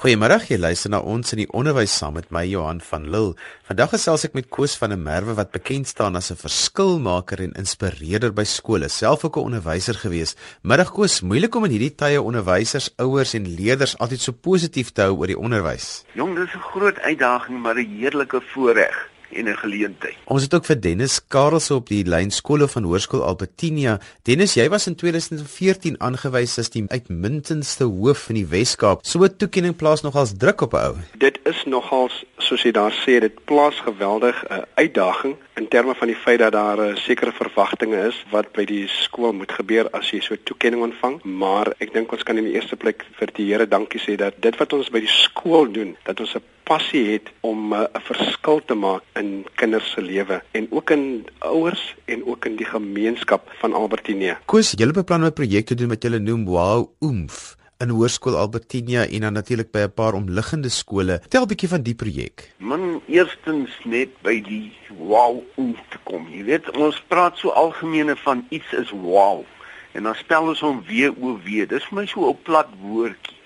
Goeiemôre, 0.00 0.38
jy 0.48 0.56
luister 0.56 0.88
na 0.88 1.02
ons 1.04 1.34
in 1.34 1.42
die 1.42 1.50
onderwys 1.52 1.92
saam 1.92 2.14
met 2.16 2.30
my 2.32 2.40
Johan 2.48 2.78
van 2.80 3.02
Lille. 3.12 3.34
Vandag 3.68 3.90
gesels 3.92 4.24
ek 4.24 4.38
met 4.38 4.48
Koos 4.48 4.72
van 4.80 4.94
der 4.94 5.00
Merwe 5.02 5.34
wat 5.36 5.52
bekend 5.52 5.90
staan 5.90 6.16
as 6.16 6.30
'n 6.32 6.40
verskilmaker 6.40 7.42
en 7.44 7.52
inspireerder 7.52 8.32
by 8.32 8.46
skole, 8.48 8.88
self 8.88 9.26
ook 9.26 9.36
'n 9.36 9.52
onderwyser 9.52 10.00
gewees. 10.00 10.36
Middag 10.62 10.92
Koos, 10.96 11.20
moeilik 11.20 11.54
om 11.54 11.66
in 11.66 11.76
hierdie 11.76 11.94
tye 11.94 12.22
onderwysers, 12.22 12.88
ouers 12.96 13.34
en 13.34 13.44
leerders 13.44 13.98
altyd 13.98 14.20
so 14.20 14.32
positief 14.32 14.90
te 14.90 15.02
hou 15.02 15.18
oor 15.18 15.26
die 15.26 15.38
onderwys. 15.38 16.04
Jong, 16.14 16.34
dis 16.34 16.54
'n 16.54 16.64
groot 16.72 16.98
uitdaging, 16.98 17.60
maar 17.60 17.76
'n 17.76 17.98
heerlike 18.00 18.40
voorreg 18.40 19.10
en 19.32 19.48
'n 19.48 19.56
geleentheid. 19.56 20.16
Ons 20.24 20.42
het 20.42 20.54
ook 20.54 20.64
vir 20.64 20.80
Dennis 20.80 21.20
Karelse 21.28 21.74
op 21.74 21.88
die 21.88 22.04
lyn 22.04 22.30
skole 22.30 22.68
van 22.68 22.82
Hoërskool 22.82 23.24
Albertinia. 23.24 23.98
Dennis, 24.22 24.54
jy 24.54 24.68
was 24.68 24.86
in 24.86 24.94
2014 24.94 26.00
aangewys 26.00 26.58
as 26.58 26.70
die 26.70 26.84
uitmuntendste 26.88 27.84
hoof 27.84 28.28
in 28.28 28.34
die 28.34 28.46
Wes-Kaap. 28.46 29.06
So 29.06 29.22
'n 29.22 29.36
toekenning 29.36 29.76
plaas 29.76 30.02
nogals 30.02 30.32
druk 30.36 30.60
op 30.60 30.72
'n 30.72 30.76
ou. 30.76 30.96
Dit 31.18 31.38
is 31.44 31.64
nogals 31.64 32.24
soos 32.38 32.62
jy 32.62 32.72
daar 32.72 32.92
sê, 32.92 33.20
dit 33.20 33.44
plaas 33.44 33.80
geweldig 33.80 34.44
'n 34.44 34.52
uh, 34.52 34.62
uitdaging 34.74 35.36
in 35.54 35.68
terme 35.68 35.94
van 35.94 36.06
die 36.06 36.16
feit 36.16 36.38
dat 36.38 36.52
daar 36.52 36.78
'n 36.78 36.90
uh, 36.90 36.96
sekere 36.96 37.32
verwagtinge 37.32 38.06
is 38.06 38.24
wat 38.30 38.52
by 38.52 38.64
die 38.64 38.88
skool 38.88 39.32
moet 39.32 39.52
gebeur 39.52 39.90
as 39.90 40.10
jy 40.10 40.20
so 40.20 40.34
'n 40.34 40.42
toekenning 40.44 40.82
ontvang, 40.82 41.22
maar 41.22 41.72
ek 41.78 41.92
dink 41.92 42.12
ons 42.12 42.22
kan 42.22 42.36
in 42.36 42.44
die 42.44 42.54
eerste 42.54 42.76
plek 42.76 43.04
vir 43.18 43.28
die 43.32 43.46
Here 43.50 43.66
dankie 43.68 44.00
sê 44.00 44.16
dat 44.16 44.34
dit 44.40 44.56
wat 44.56 44.72
ons 44.72 44.90
by 44.90 45.00
die 45.00 45.14
skool 45.24 45.72
doen, 45.72 45.96
dat 46.04 46.20
ons 46.20 46.34
'n 46.34 46.42
passie 46.70 47.04
het 47.12 47.30
om 47.42 47.72
uh, 47.72 47.80
'n 47.80 47.98
uh, 47.98 48.02
verskil 48.06 48.60
te 48.64 48.74
maak 48.74 49.02
in 49.20 49.46
kinders 49.60 49.90
se 49.90 50.02
lewe 50.02 50.42
en 50.58 50.66
ook 50.70 50.90
in 50.90 51.26
ouers 51.38 51.94
en 52.06 52.26
ook 52.26 52.46
in 52.46 52.56
die 52.56 52.66
gemeenskap 52.66 53.50
van 53.60 53.74
Albertinia. 53.74 54.38
Koos, 54.46 54.74
julle 54.78 54.92
beplan 54.92 55.24
'n 55.24 55.32
projek 55.32 55.66
te 55.66 55.74
doen 55.74 55.88
wat 55.88 56.02
julle 56.02 56.18
noem 56.18 56.44
Wow 56.46 56.90
Oomf 57.00 57.56
in 57.80 57.88
Hoërskool 57.88 58.36
Albertinia 58.36 59.06
en 59.08 59.20
dan 59.20 59.32
natuurlik 59.32 59.70
by 59.72 59.78
'n 59.88 59.94
paar 59.94 60.14
omliggende 60.14 60.68
skole. 60.68 61.20
Tel 61.28 61.42
'n 61.42 61.48
bietjie 61.48 61.68
van 61.68 61.82
die 61.82 61.94
projek. 61.94 62.54
Man, 62.58 63.00
eerstens 63.06 63.70
net 63.84 64.08
by 64.22 64.40
die 64.42 64.72
Wow 64.98 65.42
Oomf 65.56 65.80
te 65.88 65.98
kom. 66.04 66.28
Jy 66.30 66.44
weet, 66.44 66.76
ons 66.76 67.02
praat 67.08 67.38
so 67.38 67.48
algemene 67.48 68.16
van 68.16 68.46
iets 68.50 68.72
is 68.72 68.90
wow 68.90 69.44
en 69.92 70.02
dan 70.02 70.14
spel 70.14 70.48
ons 70.48 70.60
hom 70.60 70.82
W 70.86 71.10
O 71.20 71.38
W. 71.44 71.66
Dis 71.66 71.84
vir 71.84 71.98
my 71.98 72.06
so 72.06 72.30
'n 72.30 72.38
plat 72.42 72.68
woordjie. 72.80 73.39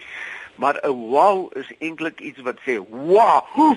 Maar 0.55 0.81
'n 0.83 0.91
wow 0.91 1.51
is 1.57 1.73
eintlik 1.79 2.21
iets 2.21 2.41
wat 2.41 2.59
sê 2.67 2.79
wow 2.89 3.77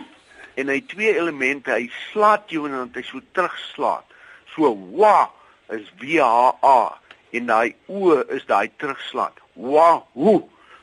en 0.56 0.67
hy 0.67 0.81
twee 0.88 1.16
elemente, 1.17 1.72
hy 1.72 1.89
slaat 2.11 2.50
jou 2.50 2.66
en 2.66 2.72
dan 2.72 2.92
hy 2.94 3.02
so 3.02 3.20
terugslaat. 3.31 4.06
So 4.56 4.73
wow 4.92 5.30
is 5.70 5.92
W 6.00 6.20
H 6.22 6.55
A 6.64 6.98
en 7.31 7.45
daai 7.45 7.75
o 7.86 8.22
is 8.33 8.45
daai 8.45 8.72
terugslaat. 8.78 9.38
Wow. 9.53 10.03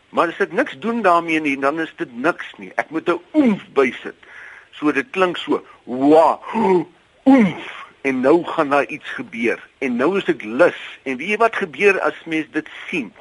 Maar 0.09 0.29
as 0.29 0.39
ek 0.39 0.53
niks 0.53 0.79
doen 0.79 1.03
daarmee 1.03 1.41
nie, 1.41 1.59
dan 1.59 1.81
is 1.81 1.95
dit 1.97 2.13
niks 2.17 2.53
nie. 2.59 2.73
Ek 2.77 2.91
moet 2.91 3.09
'n 3.09 3.21
oomf 3.33 3.63
bysit. 3.73 4.15
So 4.73 4.93
dit 4.93 5.11
klink 5.11 5.37
so 5.37 5.63
wow. 5.85 6.41
Oomf 7.25 7.85
en 8.05 8.21
nou 8.21 8.45
gaan 8.45 8.69
daar 8.69 8.87
iets 8.87 9.11
gebeur 9.17 9.61
en 9.79 9.97
nou 9.97 10.19
is 10.19 10.27
ek 10.29 10.43
lus 10.45 10.81
en 11.03 11.17
weet 11.17 11.29
jy 11.29 11.37
wat 11.41 11.57
gebeur 11.57 11.97
as 12.05 12.19
mens 12.29 12.51
dit 12.53 12.67
sien 12.89 13.13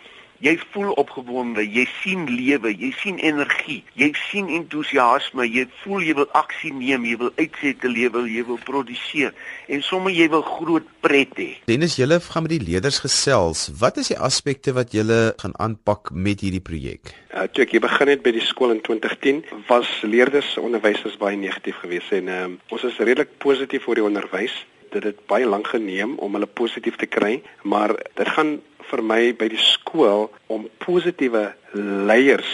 jy 0.44 0.54
voel 0.74 0.92
opgewonde, 1.00 1.64
jy 1.64 1.86
sien 2.02 2.26
lewe, 2.30 2.72
jy 2.74 2.92
sien 3.00 3.20
energie, 3.24 3.82
jy 4.00 4.10
sien 4.30 4.50
entoesiasme, 4.52 5.46
jy 5.48 5.66
voel 5.84 6.04
jy 6.04 6.16
wil 6.18 6.30
aksie 6.38 6.74
neem, 6.76 7.06
jy 7.08 7.18
wil 7.22 7.32
uitsette 7.38 7.92
lewe, 7.92 8.26
jy 8.30 8.44
wil 8.48 8.60
produseer 8.66 9.34
en 9.68 9.84
sommer 9.86 10.14
jy 10.14 10.28
wil 10.34 10.44
groot 10.48 10.90
pret 11.06 11.32
hê. 11.40 11.50
Dennis, 11.70 11.98
julle 12.00 12.20
gaan 12.24 12.48
met 12.48 12.56
die 12.56 12.64
leerders 12.64 13.00
gesels. 13.04 13.70
Wat 13.80 14.00
is 14.02 14.12
die 14.14 14.20
aspekte 14.20 14.76
wat 14.76 14.96
julle 14.96 15.34
gaan 15.42 15.56
aanpak 15.62 16.12
met 16.12 16.44
hierdie 16.44 16.64
projek? 16.64 17.14
Uh, 17.34 17.48
toe 17.50 17.66
ek 17.66 17.78
begin 17.84 18.14
het 18.14 18.26
by 18.26 18.36
die 18.36 18.44
skool 18.44 18.76
in 18.76 18.84
2010, 18.86 19.44
was 19.70 19.90
leerders 20.06 20.56
onderwysers 20.62 21.18
baie 21.22 21.40
negatief 21.40 21.80
geweest 21.84 22.14
en 22.20 22.30
um, 22.30 22.60
ons 22.74 22.86
is 22.88 23.02
redelik 23.02 23.38
positief 23.44 23.88
oor 23.88 24.00
die 24.00 24.06
onderwys 24.06 24.64
dit 24.94 25.04
het 25.10 25.26
baie 25.30 25.48
lank 25.50 25.72
geneem 25.74 26.16
om 26.22 26.38
hulle 26.38 26.50
positief 26.60 27.00
te 27.02 27.10
kry, 27.10 27.40
maar 27.64 27.96
dit 28.20 28.30
gaan 28.36 28.60
vir 28.90 29.02
my 29.02 29.22
by 29.38 29.48
die 29.52 29.62
skool 29.62 30.30
om 30.48 30.68
positiewe 30.84 31.54
leiers 31.74 32.52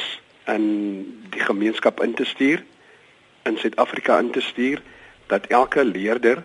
in 0.49 0.65
die 1.33 1.43
gemeenskap 1.43 2.01
in 2.05 2.13
te 2.17 2.25
stuur 2.25 2.63
in 3.49 3.57
Suid-Afrika 3.57 4.19
in 4.19 4.31
te 4.31 4.41
stuur 4.41 4.81
dat 5.29 5.47
elke 5.53 5.83
leerder 5.83 6.43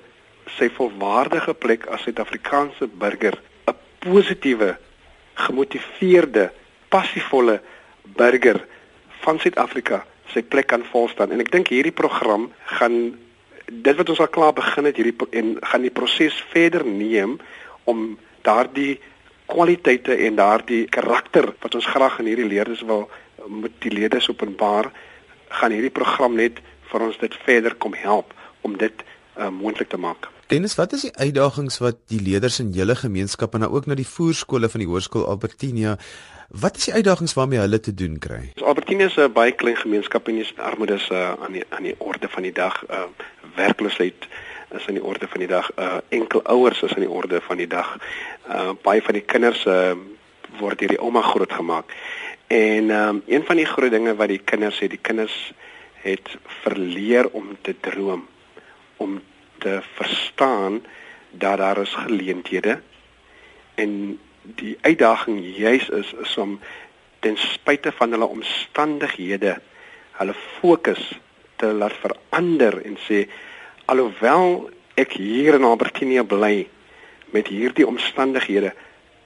sy 0.58 0.68
volwaardige 0.76 1.54
plek 1.54 1.86
as 1.92 2.04
Suid-Afrikaanse 2.06 2.88
burger 2.88 3.38
'n 3.68 3.76
positiewe 3.98 4.76
gemotiveerde 5.34 6.50
passievolle 6.88 7.60
burger 8.16 8.60
van 9.24 9.38
Suid-Afrika 9.38 10.04
sy 10.32 10.42
plek 10.42 10.66
kan 10.66 10.84
volstaan. 10.84 11.32
En 11.32 11.40
ek 11.40 11.50
dink 11.52 11.68
hierdie 11.68 11.94
program 11.94 12.50
gaan 12.78 13.16
dit 13.66 13.96
wat 13.96 14.08
ons 14.08 14.20
al 14.20 14.28
klaar 14.28 14.52
begin 14.52 14.84
het 14.84 14.96
hierdie 14.96 15.16
en 15.30 15.56
gaan 15.60 15.82
die 15.82 15.94
proses 15.94 16.36
verder 16.52 16.84
neem 16.84 17.38
om 17.84 18.18
daardie 18.42 19.00
kwaliteite 19.46 20.16
en 20.26 20.36
daardie 20.36 20.84
karakter 20.88 21.52
wat 21.62 21.74
ons 21.74 21.86
graag 21.86 22.18
in 22.22 22.30
hierdie 22.30 22.48
leerders 22.48 22.82
wil 22.88 23.08
met 23.48 23.74
die 23.84 23.92
leerders 23.92 24.28
openbaar 24.32 24.90
gaan 25.60 25.74
hierdie 25.74 25.92
program 25.92 26.36
net 26.36 26.62
vir 26.90 27.08
ons 27.08 27.18
dit 27.20 27.34
verder 27.44 27.74
kom 27.74 27.94
help 27.94 28.32
om 28.62 28.78
dit 28.80 29.04
uh, 29.36 29.50
moontlik 29.50 29.90
te 29.92 30.00
maak. 30.00 30.30
Dennis, 30.52 30.76
wat 30.76 30.92
is 30.92 31.06
die 31.06 31.16
uitdagings 31.16 31.80
wat 31.80 31.98
die 32.12 32.20
leerders 32.20 32.60
in 32.60 32.72
julle 32.76 32.96
gemeenskap 32.96 33.54
en 33.54 33.64
nou 33.64 33.72
ook 33.74 33.88
na 33.88 33.96
die 33.98 34.08
voorskole 34.08 34.68
van 34.68 34.84
die 34.84 34.88
Hoërskool 34.88 35.26
Albertinia 35.28 35.98
Wat 36.60 36.76
is 36.76 36.84
die 36.84 36.92
uitdagings 36.94 37.32
waarmee 37.34 37.58
hulle 37.58 37.80
te 37.80 37.94
doen 37.94 38.18
kry? 38.18 38.52
Albertinia 38.62 39.06
is 39.06 39.16
'n 39.16 39.32
baie 39.32 39.52
klein 39.52 39.76
gemeenskap 39.76 40.28
en 40.28 40.34
die 40.34 40.46
armoede 40.56 40.94
is 40.94 41.08
uh, 41.10 41.32
aan 41.42 41.52
die 41.52 41.64
aan 41.68 41.82
die 41.82 41.94
orde 41.98 42.28
van 42.28 42.42
die 42.42 42.52
dag. 42.52 42.84
Uh, 42.90 43.08
werkloosheid 43.56 44.28
is 44.70 44.86
aan 44.86 44.94
die 44.94 45.04
orde 45.04 45.28
van 45.28 45.40
die 45.40 45.48
dag. 45.48 45.70
Uh 45.78 45.96
enkel 46.08 46.42
ouers 46.42 46.82
is 46.82 46.94
aan 46.94 47.06
die 47.06 47.10
orde 47.10 47.40
van 47.40 47.56
die 47.56 47.66
dag. 47.66 47.96
Uh 48.48 48.72
baie 48.82 49.02
van 49.02 49.14
die 49.14 49.26
kinders 49.26 49.64
uh 49.66 49.94
word 50.58 50.78
deur 50.78 50.94
die 50.94 51.00
ouma 51.00 51.22
grootgemaak. 51.22 51.92
En 52.46 52.90
um 52.90 53.22
een 53.26 53.44
van 53.44 53.56
die 53.56 53.66
groot 53.66 53.90
dinge 53.90 54.14
wat 54.14 54.28
die 54.28 54.42
kinders 54.44 54.78
sê, 54.80 54.88
die 54.88 55.02
kinders 55.02 55.52
het 56.04 56.36
verleer 56.62 57.30
om 57.32 57.56
te 57.60 57.74
droom, 57.80 58.26
om 58.96 59.22
te 59.58 59.80
verstaan 59.94 60.82
dat 61.30 61.58
daar 61.58 61.78
is 61.78 61.94
geleenthede 61.94 62.80
en 63.74 64.18
die 64.42 64.78
uitdaging 64.80 65.56
juis 65.56 65.88
is 65.88 66.12
is 66.12 66.36
om 66.36 66.60
ten 67.18 67.36
spyte 67.36 67.92
van 67.92 68.10
hulle 68.10 68.26
omstandighede 68.26 69.56
hulle 70.20 70.34
fokus 70.60 71.02
te 71.56 71.66
laat 71.66 71.96
verander 72.02 72.76
en 72.84 72.98
sê 73.08 73.24
alhoewel 73.86 74.70
ek 75.00 75.16
hier 75.18 75.58
in 75.58 75.66
Albertinia 75.66 76.24
bly 76.24 76.66
met 77.34 77.50
hierdie 77.50 77.86
omstandighede 77.86 78.72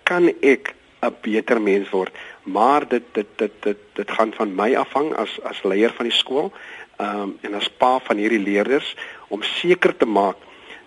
kan 0.08 0.28
ek 0.40 0.74
'n 1.02 1.14
beter 1.22 1.60
mens 1.60 1.90
word 1.90 2.12
maar 2.42 2.88
dit 2.88 3.04
dit 3.12 3.26
dit 3.36 3.52
dit 3.62 3.78
dit 3.94 4.10
gaan 4.10 4.32
van 4.32 4.54
my 4.54 4.74
afhang 4.74 5.14
as 5.14 5.38
as 5.42 5.62
leier 5.62 5.92
van 5.94 6.08
die 6.10 6.18
skool 6.18 6.52
um, 6.98 7.38
en 7.42 7.54
as 7.54 7.68
pa 7.68 7.98
van 7.98 8.16
hierdie 8.16 8.42
leerders 8.42 8.96
om 9.28 9.42
seker 9.42 9.96
te 9.96 10.06
maak 10.06 10.36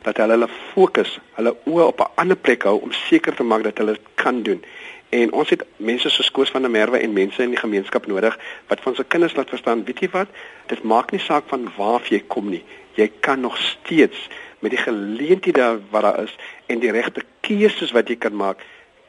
dat 0.02 0.18
hulle 0.18 0.34
hulle 0.34 0.50
fokus 0.74 1.20
hulle 1.38 1.56
oë 1.66 1.84
op 1.88 2.00
'n 2.02 2.12
ander 2.16 2.38
plek 2.38 2.64
hou 2.64 2.80
om 2.82 2.92
seker 2.92 3.36
te 3.36 3.44
maak 3.44 3.64
dat 3.64 3.78
hulle 3.78 3.94
dit 3.94 4.08
kan 4.16 4.44
doen 4.44 4.64
En 5.12 5.32
ons 5.36 5.50
het 5.50 5.64
mense 5.76 6.10
soos 6.10 6.32
Koos 6.32 6.50
van 6.50 6.64
der 6.64 6.72
Merwe 6.72 6.98
en 7.04 7.14
mense 7.14 7.44
in 7.44 7.52
die 7.52 7.60
gemeenskap 7.60 8.06
nodig 8.08 8.38
wat 8.70 8.80
van 8.80 8.96
sy 8.96 9.04
kinders 9.04 9.34
laat 9.36 9.50
verstaan, 9.52 9.84
weet 9.84 10.00
jy 10.00 10.10
wat? 10.14 10.30
Dit 10.72 10.86
maak 10.88 11.12
nie 11.12 11.20
saak 11.20 11.50
van 11.52 11.66
waar 11.76 12.06
jy 12.08 12.22
kom 12.32 12.48
nie. 12.54 12.62
Jy 12.96 13.12
kan 13.20 13.40
nog 13.40 13.58
steeds 13.58 14.28
met 14.60 14.72
die 14.72 14.80
geleenthede 14.80 15.80
wat 15.90 16.02
daar 16.02 16.24
is 16.24 16.36
en 16.66 16.80
die 16.80 16.92
regte 16.92 17.24
keuses 17.42 17.92
wat 17.92 18.10
jy 18.10 18.16
kan 18.16 18.36
maak, 18.36 18.62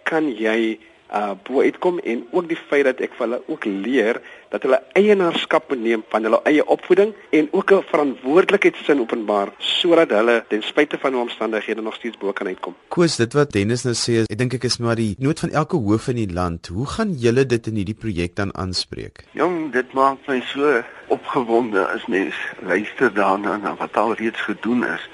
kan 0.08 0.30
jy 0.36 0.78
uh 1.12 1.32
bo 1.46 1.60
uitkom 1.60 1.98
en 1.98 2.24
ook 2.30 2.48
die 2.48 2.58
feit 2.68 2.84
dat 2.88 3.00
ek 3.04 3.12
vir 3.18 3.26
hulle 3.26 3.42
ook 3.46 3.64
leer 3.64 4.20
dat 4.52 4.64
hulle 4.66 4.78
eienaarskap 4.98 5.72
neem 5.76 6.04
van 6.12 6.26
hulle 6.28 6.40
eie 6.48 6.64
opvoeding 6.74 7.12
en 7.38 7.48
ook 7.52 7.72
'n 7.72 7.84
verantwoordelikheidsin 7.90 9.00
openbaar 9.00 9.52
sodat 9.58 10.10
hulle 10.10 10.44
ten 10.48 10.62
spyte 10.62 10.98
van 10.98 11.12
hul 11.12 11.22
omstandighede 11.22 11.82
nog 11.82 11.94
steeds 11.94 12.18
bo 12.18 12.32
kan 12.32 12.46
uitkom. 12.46 12.74
Koos, 12.88 13.16
dit 13.16 13.32
wat 13.32 13.52
Dennis 13.52 13.84
nou 13.84 13.94
sê, 13.94 14.24
ek 14.28 14.38
dink 14.38 14.54
ek 14.54 14.64
is 14.64 14.78
maar 14.78 14.96
die 14.96 15.14
nood 15.18 15.40
van 15.40 15.50
elke 15.50 15.76
hoof 15.76 16.08
in 16.08 16.16
die 16.16 16.32
land. 16.32 16.66
Hoe 16.66 16.86
gaan 16.86 17.12
julle 17.12 17.46
dit 17.46 17.66
in 17.66 17.74
hierdie 17.74 18.00
projek 18.04 18.36
dan 18.36 18.54
aanspreek? 18.54 19.24
Jong, 19.32 19.72
dit 19.72 19.92
maak 19.92 20.18
my 20.26 20.40
so 20.40 20.82
opgewonde 21.08 21.86
as 21.86 22.06
mens 22.06 22.34
luister 22.60 23.14
daarna 23.14 23.56
na 23.56 23.74
wat 23.76 23.96
al 23.96 24.14
reeds 24.14 24.40
gedoen 24.40 24.84
is. 24.84 25.08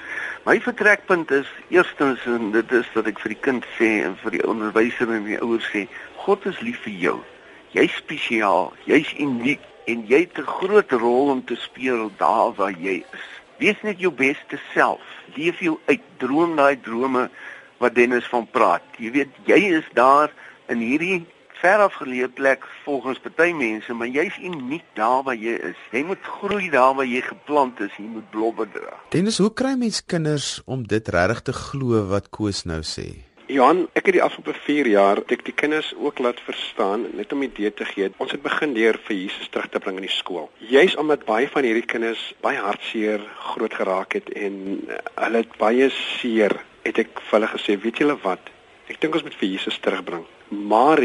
My 0.49 0.55
vertrekpunt 0.61 1.31
is 1.31 1.49
eerstens 1.69 2.23
en 2.25 2.47
dit 2.51 2.71
is 2.73 2.87
wat 2.95 3.05
ek 3.11 3.19
vir 3.21 3.35
die 3.35 3.43
kind 3.45 3.65
sê 3.75 3.89
en 4.01 4.15
vir 4.17 4.33
die 4.33 4.47
onderwyser 4.49 5.11
en 5.13 5.27
die 5.27 5.37
ouers 5.45 5.67
sê, 5.69 5.83
God 6.23 6.47
is 6.49 6.57
lief 6.65 6.79
vir 6.87 6.95
jou. 7.03 7.13
Jy's 7.75 7.93
spesiaal, 7.99 8.71
jy's 8.89 9.11
uniek 9.21 9.61
en 9.93 10.07
jy 10.09 10.23
het 10.23 10.39
'n 10.41 10.49
groot 10.49 10.95
rol 11.03 11.29
om 11.35 11.43
te 11.45 11.53
speel 11.67 12.09
daar 12.17 12.55
waar 12.57 12.73
jy 12.73 12.95
is. 13.05 13.27
Wees 13.61 13.77
net 13.85 14.01
jou 14.01 14.09
beste 14.09 14.57
self. 14.73 15.05
Leef 15.37 15.59
jou 15.59 15.77
uit. 15.85 16.01
Droom 16.17 16.55
daai 16.55 16.81
drome 16.81 17.29
wat 17.77 17.93
Dennis 17.93 18.25
van 18.25 18.49
praat. 18.49 18.81
Jy 18.97 19.11
weet, 19.11 19.29
jy 19.45 19.77
is 19.77 19.85
daar 19.93 20.33
in 20.67 20.81
hierdie 20.81 21.25
ver 21.59 21.83
afgeleë 21.83 22.29
plek 22.37 22.65
volgens 22.85 23.19
party 23.23 23.51
mense, 23.57 23.93
maar 23.93 24.07
jy's 24.07 24.37
uniek 24.39 24.85
daar 24.97 25.23
waar 25.27 25.35
jy 25.35 25.57
is. 25.71 25.79
Jy 25.91 26.03
moet 26.07 26.29
groei 26.39 26.69
daar 26.71 26.95
waar 26.95 27.07
jy 27.09 27.21
geplant 27.25 27.79
is, 27.83 27.95
jy 27.99 28.07
moet 28.07 28.29
blobbe 28.31 28.67
dra. 28.73 28.95
Dennis, 29.13 29.39
hoe 29.43 29.51
kry 29.53 29.75
mens 29.79 29.99
kinders 30.05 30.59
om 30.65 30.85
dit 30.87 31.15
regtig 31.15 31.41
te 31.49 31.55
glo 31.55 32.05
wat 32.11 32.29
Koos 32.35 32.63
nou 32.69 32.79
sê? 32.87 33.09
Johan, 33.49 33.87
ek 33.97 34.11
het 34.11 34.13
die 34.19 34.21
afgelope 34.21 34.53
4 34.61 34.87
jaar 34.91 35.19
ek 35.33 35.41
die 35.47 35.55
kinders 35.57 35.87
ook 35.97 36.19
laat 36.21 36.37
verstaan 36.45 37.07
net 37.17 37.31
om 37.33 37.41
idee 37.41 37.71
te 37.73 37.87
gee. 37.89 38.11
Ons 38.21 38.35
het 38.35 38.43
begin 38.45 38.75
deur 38.75 38.99
vir 39.07 39.15
Jesus 39.17 39.49
terug 39.49 39.71
te 39.73 39.81
bring 39.81 39.97
in 39.97 40.05
die 40.05 40.13
skool. 40.13 40.51
Juis 40.69 40.93
omdat 41.01 41.25
baie 41.25 41.49
van 41.49 41.65
hierdie 41.65 41.87
kinders 41.89 42.21
baie 42.45 42.61
hartseer 42.61 43.23
groot 43.47 43.73
geraak 43.73 44.13
het 44.19 44.29
en 44.37 44.59
hulle 44.85 45.41
het 45.41 45.57
baie 45.57 45.89
seer, 45.97 46.59
het 46.85 47.01
ek 47.01 47.17
vir 47.17 47.39
hulle 47.39 47.49
gesê, 47.55 47.79
weet 47.81 48.03
julle 48.03 48.19
wat? 48.21 48.53
Ek 48.85 49.01
dink 49.01 49.17
ons 49.17 49.25
moet 49.25 49.39
vir 49.41 49.49
Jesus 49.49 49.81
terugbring. 49.81 50.29
Maar 50.69 51.01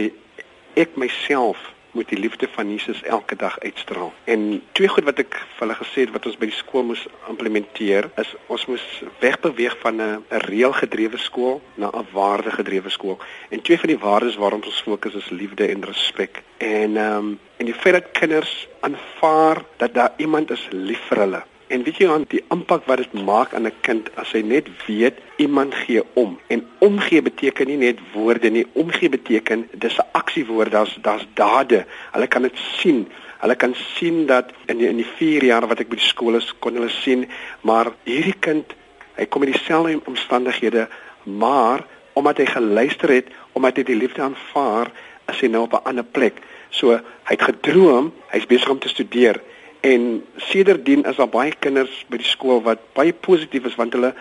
ek 0.75 0.97
myself 0.97 1.73
moet 1.95 2.09
die 2.09 2.19
liefde 2.19 2.49
van 2.51 2.71
Jesus 2.71 3.03
elke 3.03 3.37
dag 3.37 3.59
uitstraal. 3.61 4.13
En 4.25 4.63
twee 4.73 4.89
goed 4.89 5.07
wat 5.07 5.21
ek 5.23 5.37
vir 5.39 5.63
hulle 5.63 5.77
gesê 5.79 6.05
het 6.05 6.13
wat 6.15 6.27
ons 6.27 6.39
by 6.41 6.49
die 6.51 6.57
skool 6.57 6.83
moes 6.89 7.05
implementeer 7.31 8.09
is 8.21 8.33
ons 8.51 8.67
moes 8.71 8.85
wegbeweeg 9.23 9.77
van 9.85 10.03
'n 10.03 10.43
reëlgedrewe 10.49 11.19
skool 11.23 11.63
na 11.75 11.91
'n 11.95 12.07
waardegedrewe 12.13 12.91
skool. 12.91 13.19
En 13.51 13.63
twee 13.63 13.79
van 13.79 13.89
die 13.95 14.03
waardes 14.07 14.37
waarop 14.37 14.67
ons 14.67 14.83
fokus 14.83 15.15
is 15.15 15.31
liefde 15.31 15.69
en 15.69 15.85
respek. 15.85 16.43
En 16.59 16.97
ehm 16.97 17.17
um, 17.17 17.39
en 17.57 17.67
die 17.67 17.75
feit 17.75 17.95
dat 17.95 18.11
kinders 18.11 18.69
aanvaar 18.81 19.63
dat 19.77 19.95
daar 19.95 20.13
iemand 20.17 20.51
is 20.51 20.69
lief 20.71 21.01
vir 21.09 21.19
hulle 21.19 21.43
En 21.67 21.83
weet 21.83 21.97
jy 21.97 22.09
aan 22.13 22.27
die 22.29 22.43
impak 22.53 22.85
wat 22.91 23.01
dit 23.01 23.13
maak 23.25 23.55
aan 23.55 23.67
'n 23.67 23.81
kind 23.81 24.11
as 24.21 24.33
hy 24.33 24.43
net 24.43 24.67
weet 24.87 25.17
iemand 25.37 25.75
gee 25.75 26.03
om. 26.13 26.39
En 26.47 26.67
omgee 26.79 27.23
beteken 27.23 27.67
nie 27.67 27.77
net 27.77 27.99
woorde 28.13 28.51
nie, 28.51 28.67
omgee 28.73 29.09
beteken 29.09 29.69
dis 29.73 29.97
'n 29.97 30.09
aksiewoord, 30.13 30.71
daar's 30.71 30.99
daar's 31.01 31.27
dade. 31.35 31.87
Hulle 32.13 32.27
kan 32.27 32.43
dit 32.43 32.59
sien. 32.77 33.09
Hulle 33.39 33.55
kan 33.57 33.75
sien 33.75 34.27
dat 34.27 34.53
in 34.67 34.79
die, 34.79 34.89
in 34.89 34.97
die 34.97 35.07
4 35.17 35.45
jaar 35.45 35.67
wat 35.67 35.81
ek 35.81 35.89
by 35.89 35.97
die 35.97 36.05
skool 36.05 36.35
is, 36.35 36.55
kon 36.59 36.75
hulle 36.75 36.89
sien, 36.89 37.29
maar 37.61 37.93
hierdie 38.05 38.39
kind, 38.41 38.75
hy 39.17 39.27
kom 39.27 39.43
in 39.43 39.53
dieselfde 39.53 40.01
omstandighede, 40.05 40.89
maar 41.23 41.87
omdat 42.13 42.37
hy 42.37 42.47
geluister 42.47 43.09
het, 43.09 43.27
omdat 43.53 43.77
hy 43.77 43.83
die 43.83 43.97
liefde 43.97 44.23
aanvaar, 44.23 44.91
is 45.29 45.41
hy 45.41 45.47
nou 45.47 45.63
op 45.63 45.73
'n 45.73 45.85
ander 45.85 46.05
plek. 46.05 46.35
So 46.71 46.91
hy 46.93 47.01
het 47.37 47.43
gedroom, 47.43 48.13
hy's 48.29 48.47
besig 48.47 48.69
om 48.69 48.79
te 48.79 48.89
studeer 48.89 49.41
En 49.85 50.25
sedertdien 50.49 51.05
is 51.05 51.19
daar 51.21 51.29
baie 51.29 51.53
kinders 51.61 51.93
by 52.09 52.17
die 52.23 52.29
skool 52.29 52.63
wat 52.65 52.81
baie 52.97 53.13
positief 53.13 53.67
is 53.69 53.77
want 53.77 53.93
hulle 53.97 54.15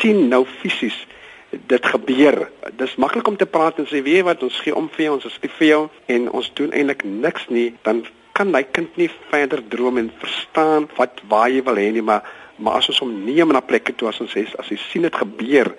sien 0.00 0.24
nou 0.32 0.42
fisies 0.60 0.96
dit 1.50 1.86
gebeur. 1.92 2.48
Dis 2.78 2.96
maklik 3.02 3.28
om 3.30 3.36
te 3.38 3.46
praat 3.46 3.78
en 3.78 3.86
sê 3.90 4.02
weet 4.06 4.26
wat 4.26 4.42
ons 4.46 4.58
gee 4.64 4.74
om 4.74 4.88
vir 4.94 5.06
jou, 5.06 5.14
ons 5.18 5.28
is 5.28 5.38
vir 5.42 5.66
jou 5.68 5.80
en 6.14 6.26
ons 6.30 6.50
doen 6.58 6.74
eintlik 6.74 7.04
niks 7.06 7.46
nie, 7.54 7.70
dan 7.86 8.02
kan 8.38 8.50
my 8.50 8.62
kind 8.62 8.94
nie 8.98 9.10
verder 9.30 9.62
droom 9.72 9.98
en 10.00 10.12
verstaan 10.22 10.86
wat 10.98 11.22
waar 11.30 11.50
jy 11.50 11.62
wil 11.66 11.78
hê 11.78 11.90
nie, 11.94 12.04
maar 12.06 12.26
maar 12.60 12.82
as 12.82 12.90
ons 12.92 12.98
hom 13.00 13.12
neem 13.24 13.54
na 13.54 13.62
plekke 13.64 13.94
toe 13.96 14.10
as 14.10 14.18
ons 14.20 14.34
sê 14.36 14.42
as 14.60 14.68
hy 14.68 14.76
sien 14.90 15.06
dit 15.06 15.14
gebeur, 15.16 15.70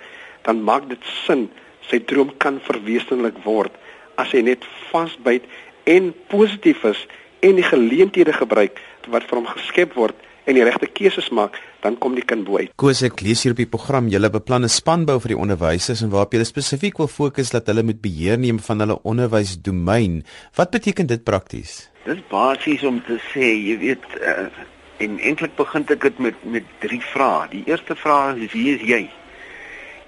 dan 0.42 0.64
maak 0.66 0.88
dit 0.90 1.04
sin. 1.22 1.44
Sy 1.86 2.00
droom 2.10 2.32
kan 2.42 2.58
verwesenlik 2.66 3.38
word 3.44 3.76
as 4.18 4.32
hy 4.34 4.42
net 4.48 4.66
vasbyt 4.90 5.46
en 5.90 6.10
positief 6.30 6.82
is 6.90 7.04
en 7.42 7.58
die 7.58 7.66
geleenthede 7.66 8.32
gebruik 8.32 8.78
wat 9.10 9.26
vir 9.26 9.40
hom 9.40 9.48
geskep 9.50 9.96
word 9.98 10.18
en 10.46 10.56
die 10.58 10.64
regte 10.66 10.88
keuses 10.90 11.28
maak, 11.34 11.58
dan 11.82 11.96
kom 12.02 12.16
die 12.18 12.24
kind 12.26 12.46
bo 12.46 12.58
uit. 12.58 12.72
Koos 12.78 13.02
ek 13.06 13.22
lees 13.22 13.44
hier 13.44 13.54
op 13.54 13.60
die 13.60 13.68
program 13.70 14.08
julle 14.10 14.30
beplan 14.30 14.64
'n 14.66 14.70
spanbou 14.70 15.18
vir 15.22 15.34
die 15.34 15.38
onderwysers 15.44 16.02
en 16.02 16.10
waarop 16.10 16.34
julle 16.34 16.46
spesifiek 16.46 16.98
wil 16.98 17.10
fokus 17.10 17.50
dat 17.50 17.66
hulle 17.66 17.82
moet 17.82 18.00
beheer 18.02 18.38
neem 18.38 18.58
van 18.58 18.80
hulle 18.80 18.98
onderwysdomein. 19.02 20.22
Wat 20.54 20.70
beteken 20.70 21.06
dit 21.06 21.24
prakties? 21.24 21.90
Dis 22.04 22.22
basies 22.30 22.82
om 22.82 23.02
te 23.06 23.18
sê, 23.32 23.54
jy 23.54 23.78
weet, 23.78 24.04
uh, 24.20 24.50
en 24.98 25.18
eintlik 25.18 25.56
begin 25.56 25.86
ek 25.88 26.00
dit 26.00 26.18
met 26.18 26.34
met 26.44 26.64
drie 26.80 27.00
vrae. 27.00 27.48
Die 27.50 27.64
eerste 27.66 27.94
vraag 27.94 28.36
is 28.36 28.52
wie 28.52 28.74
is 28.74 28.82
jy? 28.82 29.10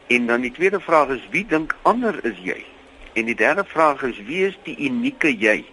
En 0.08 0.26
dan 0.26 0.40
die 0.40 0.52
tweede 0.52 0.80
vraag 0.80 1.08
is 1.08 1.22
wie 1.30 1.46
dink 1.46 1.74
ander 1.82 2.18
is 2.24 2.38
jy? 2.42 2.64
En 3.14 3.24
die 3.24 3.34
derde 3.34 3.64
vraag 3.64 4.02
is 4.02 4.18
wie 4.26 4.46
is 4.46 4.58
die 4.64 4.76
unieke 4.78 5.30
jy? 5.30 5.64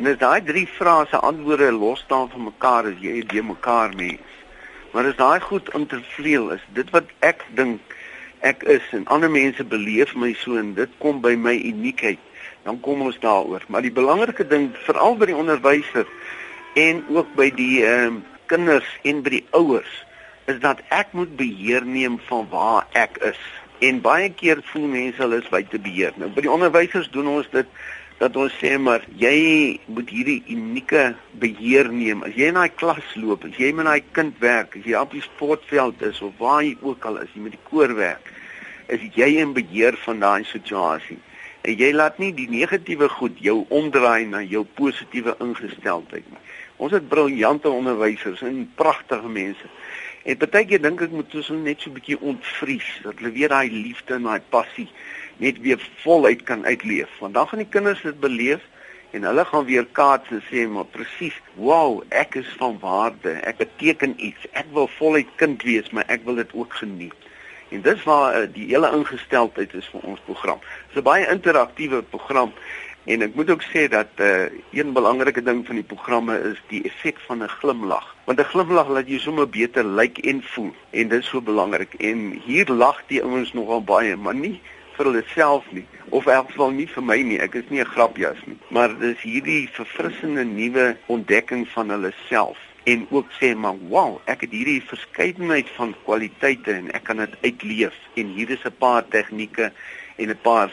En 0.00 0.06
as 0.08 0.16
daai 0.16 0.40
drie 0.40 0.64
vrae 0.78 1.04
se 1.10 1.18
antwoorde 1.28 1.72
los 1.76 2.00
staan 2.00 2.30
van 2.32 2.46
mekaar 2.46 2.86
as 2.88 3.00
jy 3.04 3.18
dit 3.20 3.44
mekaar 3.44 3.92
mens. 3.96 4.38
Maar 4.94 5.10
as 5.10 5.18
daai 5.18 5.40
goed 5.44 5.68
intervleel 5.76 6.46
is, 6.54 6.62
dit 6.72 6.88
wat 6.94 7.10
ek 7.20 7.44
dink 7.58 7.92
ek 8.40 8.64
is 8.64 8.86
en 8.96 9.04
ander 9.12 9.28
mense 9.28 9.66
beleef 9.68 10.14
my 10.16 10.30
so 10.40 10.56
en 10.56 10.72
dit 10.78 10.94
kom 11.04 11.20
by 11.20 11.34
my 11.36 11.52
uniekheid, 11.52 12.22
dan 12.64 12.80
kom 12.80 13.04
ons 13.04 13.20
daaroor. 13.20 13.68
Maar 13.68 13.84
die 13.84 13.92
belangrike 13.92 14.48
ding 14.48 14.70
veral 14.86 15.20
by 15.20 15.28
die 15.28 15.36
onderwyser 15.36 16.08
en 16.80 17.04
ook 17.12 17.36
by 17.36 17.50
die 17.60 17.84
ehm 17.84 18.22
um, 18.22 18.24
kinders 18.48 18.88
en 19.04 19.20
by 19.22 19.36
die 19.36 19.44
ouers 19.52 19.92
is 20.48 20.64
dat 20.64 20.80
ek 20.88 21.12
moet 21.12 21.36
beheer 21.36 21.84
neem 21.84 22.16
van 22.32 22.48
waar 22.48 22.88
ek 22.96 23.20
is. 23.34 23.44
En 23.84 24.00
baie 24.00 24.32
keer 24.32 24.64
voel 24.72 24.88
mense 24.88 25.20
hulle 25.20 25.44
is 25.44 25.52
buite 25.52 25.78
beheer. 25.78 26.16
Nou 26.16 26.32
by 26.32 26.48
die 26.48 26.56
onderwysers 26.56 27.12
doen 27.12 27.28
ons 27.36 27.52
dit 27.52 27.68
dat 28.20 28.36
ons 28.36 28.52
sê 28.60 28.74
maar 28.76 29.00
jy 29.16 29.78
moet 29.88 30.10
hierdie 30.12 30.42
unieke 30.52 31.14
beheer 31.40 31.88
neem. 31.88 32.20
As 32.26 32.34
jy 32.36 32.50
in 32.50 32.58
daai 32.58 32.68
klas 32.68 33.14
loop, 33.16 33.46
as 33.48 33.56
jy 33.56 33.70
met 33.72 33.88
daai 33.88 34.02
kind 34.16 34.36
werk, 34.44 34.76
as 34.76 34.84
jy 34.84 34.92
op 35.00 35.14
die 35.16 35.24
sportveld 35.24 36.02
is 36.04 36.20
of 36.20 36.34
waar 36.42 36.60
jy 36.66 36.74
ook 36.84 37.06
al 37.08 37.22
is, 37.22 37.32
jy 37.32 37.46
met 37.46 37.56
die 37.56 37.64
koor 37.70 37.94
werk, 37.96 38.28
is 38.92 39.06
jy 39.16 39.30
in 39.40 39.54
beheer 39.56 39.96
van 40.04 40.20
daai 40.20 40.44
situasie. 40.50 41.16
En 41.64 41.76
jy 41.80 41.90
laat 41.94 42.20
nie 42.20 42.32
die 42.36 42.48
negatiewe 42.50 43.08
goed 43.12 43.40
jou 43.40 43.62
omdraai 43.72 44.28
na 44.28 44.44
jou 44.44 44.66
positiewe 44.76 45.36
ingesteldheid 45.40 46.28
nie. 46.28 46.44
Ons 46.80 46.92
het 46.96 47.08
briljante 47.08 47.72
onderwysers 47.72 48.44
en 48.44 48.66
pragtige 48.76 49.28
mense. 49.32 49.72
En 50.28 50.36
partykeer 50.40 50.80
dink 50.84 51.00
ek 51.04 51.16
moet 51.16 51.34
ons 51.40 51.48
net 51.64 51.80
so 51.80 51.88
'n 51.88 51.96
bietjie 51.96 52.20
ontvries 52.20 52.88
dat 53.02 53.16
hulle 53.16 53.32
weer 53.32 53.48
daai 53.48 53.70
liefde 53.72 54.14
en 54.14 54.28
daai 54.28 54.40
passie 54.52 54.88
net 55.40 55.60
weer 55.64 55.80
voluit 56.04 56.42
kan 56.42 56.66
uitleef. 56.66 57.08
Want 57.18 57.34
dan 57.34 57.48
gaan 57.48 57.62
die 57.64 57.72
kinders 57.72 58.02
dit 58.02 58.20
beleef 58.20 58.60
en 59.10 59.24
hulle 59.26 59.44
gaan 59.44 59.64
weer 59.64 59.86
kaats 59.92 60.28
en 60.30 60.42
sê 60.50 60.66
maar 60.68 60.84
presies, 60.84 61.40
"Wow, 61.54 62.02
ek 62.08 62.34
is 62.34 62.54
van 62.58 62.78
waarde. 62.80 63.30
Ek 63.30 63.56
beteken 63.56 64.14
iets. 64.16 64.46
Ek 64.52 64.66
wil 64.72 64.88
voluit 64.88 65.26
kind 65.36 65.62
wees, 65.62 65.90
maar 65.90 66.04
ek 66.06 66.20
wil 66.24 66.34
dit 66.34 66.52
ook 66.52 66.74
geniet." 66.74 67.14
En 67.70 67.82
dis 67.82 68.02
waar 68.02 68.42
uh, 68.42 68.48
die 68.52 68.66
hele 68.66 68.90
ingesteldheid 68.92 69.74
is 69.74 69.88
vir 69.92 70.00
ons 70.00 70.20
program. 70.24 70.58
Dit 70.58 70.96
is 70.96 71.00
'n 71.00 71.02
baie 71.02 71.28
interaktiewe 71.28 72.02
program 72.02 72.52
en 73.04 73.22
ek 73.22 73.34
moet 73.34 73.50
ook 73.50 73.62
sê 73.62 73.88
dat 73.88 74.08
'n 74.16 74.22
uh, 74.22 74.44
eh, 74.44 74.50
een 74.72 74.92
belangrike 74.92 75.42
ding 75.42 75.66
van 75.66 75.74
die 75.74 75.84
programme 75.84 76.38
is 76.50 76.62
die 76.68 76.82
effek 76.82 77.18
van 77.26 77.42
'n 77.42 77.48
glimlag. 77.48 78.16
Want 78.24 78.38
'n 78.38 78.44
glimlag 78.44 78.88
laat 78.88 79.08
jou 79.08 79.18
sommer 79.18 79.48
beter 79.48 79.84
lyk 79.84 80.16
like 80.16 80.28
en 80.28 80.42
voel 80.42 80.74
en 80.90 81.08
dit 81.08 81.20
is 81.20 81.28
so 81.28 81.40
belangrik. 81.40 81.94
En 81.94 82.30
hier 82.44 82.66
lag 82.66 83.02
die 83.06 83.22
ouens 83.22 83.52
nogal 83.52 83.84
baie, 83.84 84.16
maar 84.16 84.34
nie 84.34 84.60
vir 85.00 85.08
hulle 85.08 85.22
self 85.32 85.68
nie 85.72 85.86
of 86.10 86.26
in 86.26 86.34
elk 86.34 86.50
geval 86.50 86.74
nie 86.76 86.86
vir 86.90 87.04
my 87.06 87.16
nie. 87.24 87.38
Ek 87.40 87.54
is 87.56 87.68
nie 87.70 87.80
'n 87.80 87.92
grapjas 87.94 88.40
nie, 88.46 88.58
maar 88.68 88.92
dis 89.00 89.22
hierdie 89.24 89.68
verfrissende 89.72 90.44
nuwe 90.44 90.96
ontdekking 91.06 91.64
van 91.74 91.90
hulle 91.94 92.12
self. 92.28 92.58
En 92.84 93.06
ook 93.10 93.28
sê 93.40 93.54
maar 93.56 93.78
wow, 93.88 94.20
ek 94.26 94.40
het 94.44 94.50
hierdie 94.50 94.82
verskeidenheid 94.82 95.68
van 95.76 95.94
kwaliteite 96.04 96.72
en 96.72 96.90
ek 96.92 97.04
kan 97.04 97.16
dit 97.16 97.34
uitleef. 97.42 97.96
En 98.16 98.26
hier 98.36 98.50
is 98.50 98.64
'n 98.64 98.76
paar 98.78 99.08
tegnieke 99.08 99.72
en 100.16 100.28
'n 100.28 100.38
paar 100.42 100.70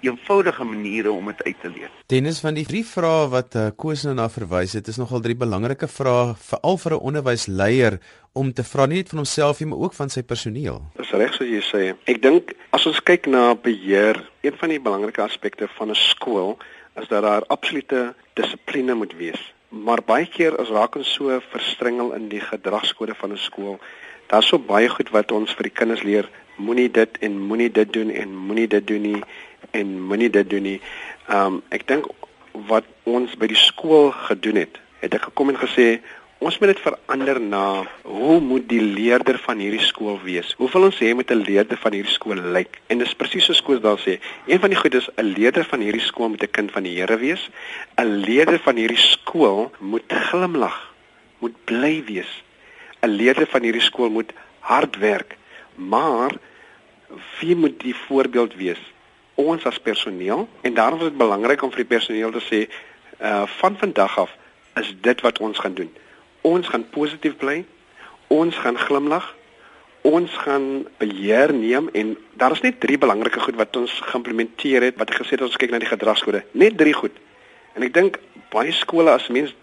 eenvoudige 0.00 0.64
maniere 0.64 1.10
om 1.12 1.26
dit 1.26 1.42
uit 1.42 1.60
te 1.60 1.68
leef. 1.68 1.90
Dennis 2.06 2.40
van 2.40 2.54
die 2.54 2.66
drie 2.66 2.84
vrae 2.86 3.28
wat 3.28 3.54
uh, 3.54 3.68
Koos 3.76 4.04
nou 4.06 4.14
na 4.14 4.28
verwys 4.32 4.72
het, 4.78 4.88
is 4.88 4.96
nogal 4.96 5.20
drie 5.20 5.36
belangrike 5.36 5.88
vrae 5.88 6.34
veral 6.50 6.78
vir 6.78 6.92
'n 6.94 7.04
onderwysleier 7.10 7.98
om 8.32 8.52
te 8.52 8.64
vra 8.64 8.86
nie 8.86 8.96
net 8.96 9.08
van 9.08 9.18
homself 9.18 9.60
nie, 9.60 9.68
maar 9.68 9.78
ook 9.78 9.94
van 9.94 10.08
sy 10.08 10.22
personeel. 10.22 10.82
Dis 10.96 11.10
reg 11.10 11.34
so 11.34 11.44
jy 11.44 11.62
sê. 11.62 11.94
Ek 12.06 12.22
dink 12.22 12.54
as 12.70 12.86
ons 12.86 13.00
kyk 13.02 13.26
na 13.26 13.54
beheer, 13.54 14.22
een 14.42 14.56
van 14.60 14.68
die 14.68 14.80
belangrike 14.80 15.22
aspekte 15.22 15.68
van 15.78 15.90
'n 15.90 15.94
skool 15.94 16.58
is 17.00 17.08
dat 17.08 17.22
daar 17.22 17.46
absolute 17.46 18.14
dissipline 18.34 18.94
moet 18.94 19.14
wees. 19.16 19.40
Maar 19.68 20.02
baie 20.02 20.26
keer 20.26 20.56
as 20.56 20.68
raak 20.68 20.96
ons 20.96 21.14
so 21.14 21.40
verstringel 21.50 22.12
in 22.12 22.28
die 22.28 22.40
gedragskode 22.40 23.14
van 23.14 23.32
'n 23.32 23.36
skool, 23.36 23.78
daar's 24.26 24.48
so 24.48 24.58
baie 24.58 24.88
goed 24.88 25.10
wat 25.10 25.32
ons 25.32 25.54
vir 25.54 25.62
die 25.62 25.76
kinders 25.80 26.02
leer, 26.02 26.28
moenie 26.56 26.90
dit 26.90 27.18
en 27.20 27.38
moenie 27.38 27.70
dit 27.70 27.92
doen 27.92 28.10
en 28.10 28.36
moenie 28.36 28.68
dit 28.68 28.86
doen 28.86 29.02
nie 29.02 29.22
en 29.70 30.00
moenie 30.02 30.30
dit 30.30 30.50
doen 30.50 30.62
nie. 30.62 30.80
Ehm 31.28 31.58
um, 31.58 31.62
ek 31.74 31.86
dink 31.88 32.06
wat 32.68 32.86
ons 33.04 33.34
by 33.38 33.46
die 33.50 33.58
skool 33.58 34.10
gedoen 34.28 34.62
het, 34.64 34.78
het 35.02 35.14
ek 35.14 35.28
gekom 35.30 35.52
en 35.52 35.60
gesê 35.60 35.98
ons 36.38 36.54
moet 36.60 36.70
dit 36.70 36.80
verander 36.84 37.40
na 37.42 37.62
hoe 38.06 38.38
moet 38.40 38.68
die 38.70 38.82
leerder 38.82 39.40
van 39.42 39.58
hierdie 39.58 39.82
skool 39.82 40.20
wees? 40.22 40.52
Hoe 40.58 40.68
wil 40.70 40.86
ons 40.88 41.00
hê 41.02 41.10
moet 41.14 41.30
'n 41.30 41.42
leerder 41.42 41.78
van 41.82 41.92
hierdie 41.92 42.14
skool 42.14 42.38
lyk? 42.54 42.78
En 42.86 42.98
dis 42.98 43.14
presies 43.14 43.44
so 43.44 43.52
skool 43.52 43.80
daar 43.80 43.98
sê, 43.98 44.20
een 44.46 44.60
van 44.60 44.70
die 44.70 44.78
goed 44.78 44.94
is 44.94 45.08
'n 45.16 45.34
leerder 45.34 45.64
van 45.64 45.80
hierdie 45.80 46.06
skool 46.06 46.28
moet 46.28 46.42
'n 46.42 46.50
kind 46.50 46.70
van 46.70 46.82
die 46.82 46.96
Here 46.96 47.18
wees. 47.18 47.50
'n 47.96 48.22
Leerder 48.26 48.58
van 48.58 48.76
hierdie 48.76 49.04
skool 49.14 49.72
moet 49.78 50.04
glimlag, 50.08 50.94
moet 51.38 51.64
bly 51.64 52.04
wees. 52.04 52.42
'n 53.02 53.10
Leerder 53.10 53.46
van 53.46 53.62
hierdie 53.62 53.82
skool 53.90 54.10
moet 54.10 54.32
hard 54.60 54.96
werk, 54.98 55.36
maar 55.74 56.30
wie 57.40 57.56
moet 57.56 57.80
die 57.80 57.94
voorbeeld 57.94 58.54
wees? 58.54 58.80
Ons 59.38 59.64
as 59.64 59.78
personeel 59.78 60.48
en 60.66 60.74
daarom 60.74 60.98
is 60.98 61.10
dit 61.10 61.16
belangrik 61.16 61.62
om 61.62 61.70
vir 61.70 61.84
die 61.84 61.92
personeel 61.94 62.34
te 62.34 62.42
sê 62.50 62.60
uh 63.18 63.46
van 63.60 63.76
vandag 63.78 64.18
af 64.18 64.34
is 64.78 64.94
dit 65.00 65.20
wat 65.20 65.38
ons 65.38 65.58
gaan 65.58 65.74
doen. 65.74 65.90
Ons 66.40 66.68
gaan 66.68 66.88
positief 66.90 67.36
bly. 67.36 67.64
Ons 68.26 68.56
gaan 68.56 68.78
glimlag. 68.78 69.34
Ons 70.00 70.34
gaan 70.44 70.86
beheer 70.98 71.54
neem 71.54 71.88
en 71.92 72.16
daar 72.38 72.54
is 72.54 72.62
net 72.62 72.80
drie 72.80 72.98
belangrike 72.98 73.40
goed 73.40 73.58
wat 73.58 73.76
ons 73.76 74.00
geïmplementeer 74.10 74.82
het 74.82 74.98
wat 74.98 75.10
ek 75.10 75.22
gesê 75.22 75.36
het 75.36 75.46
ons 75.46 75.58
kyk 75.58 75.74
na 75.74 75.82
die 75.82 75.90
gedragskode. 75.90 76.44
Net 76.52 76.78
drie 76.78 76.94
goed. 76.94 77.14
En 77.74 77.82
ek 77.86 77.94
dink 77.94 78.20
baie 78.54 78.72
skole 78.72 79.10
as 79.10 79.26
mens 79.28 79.54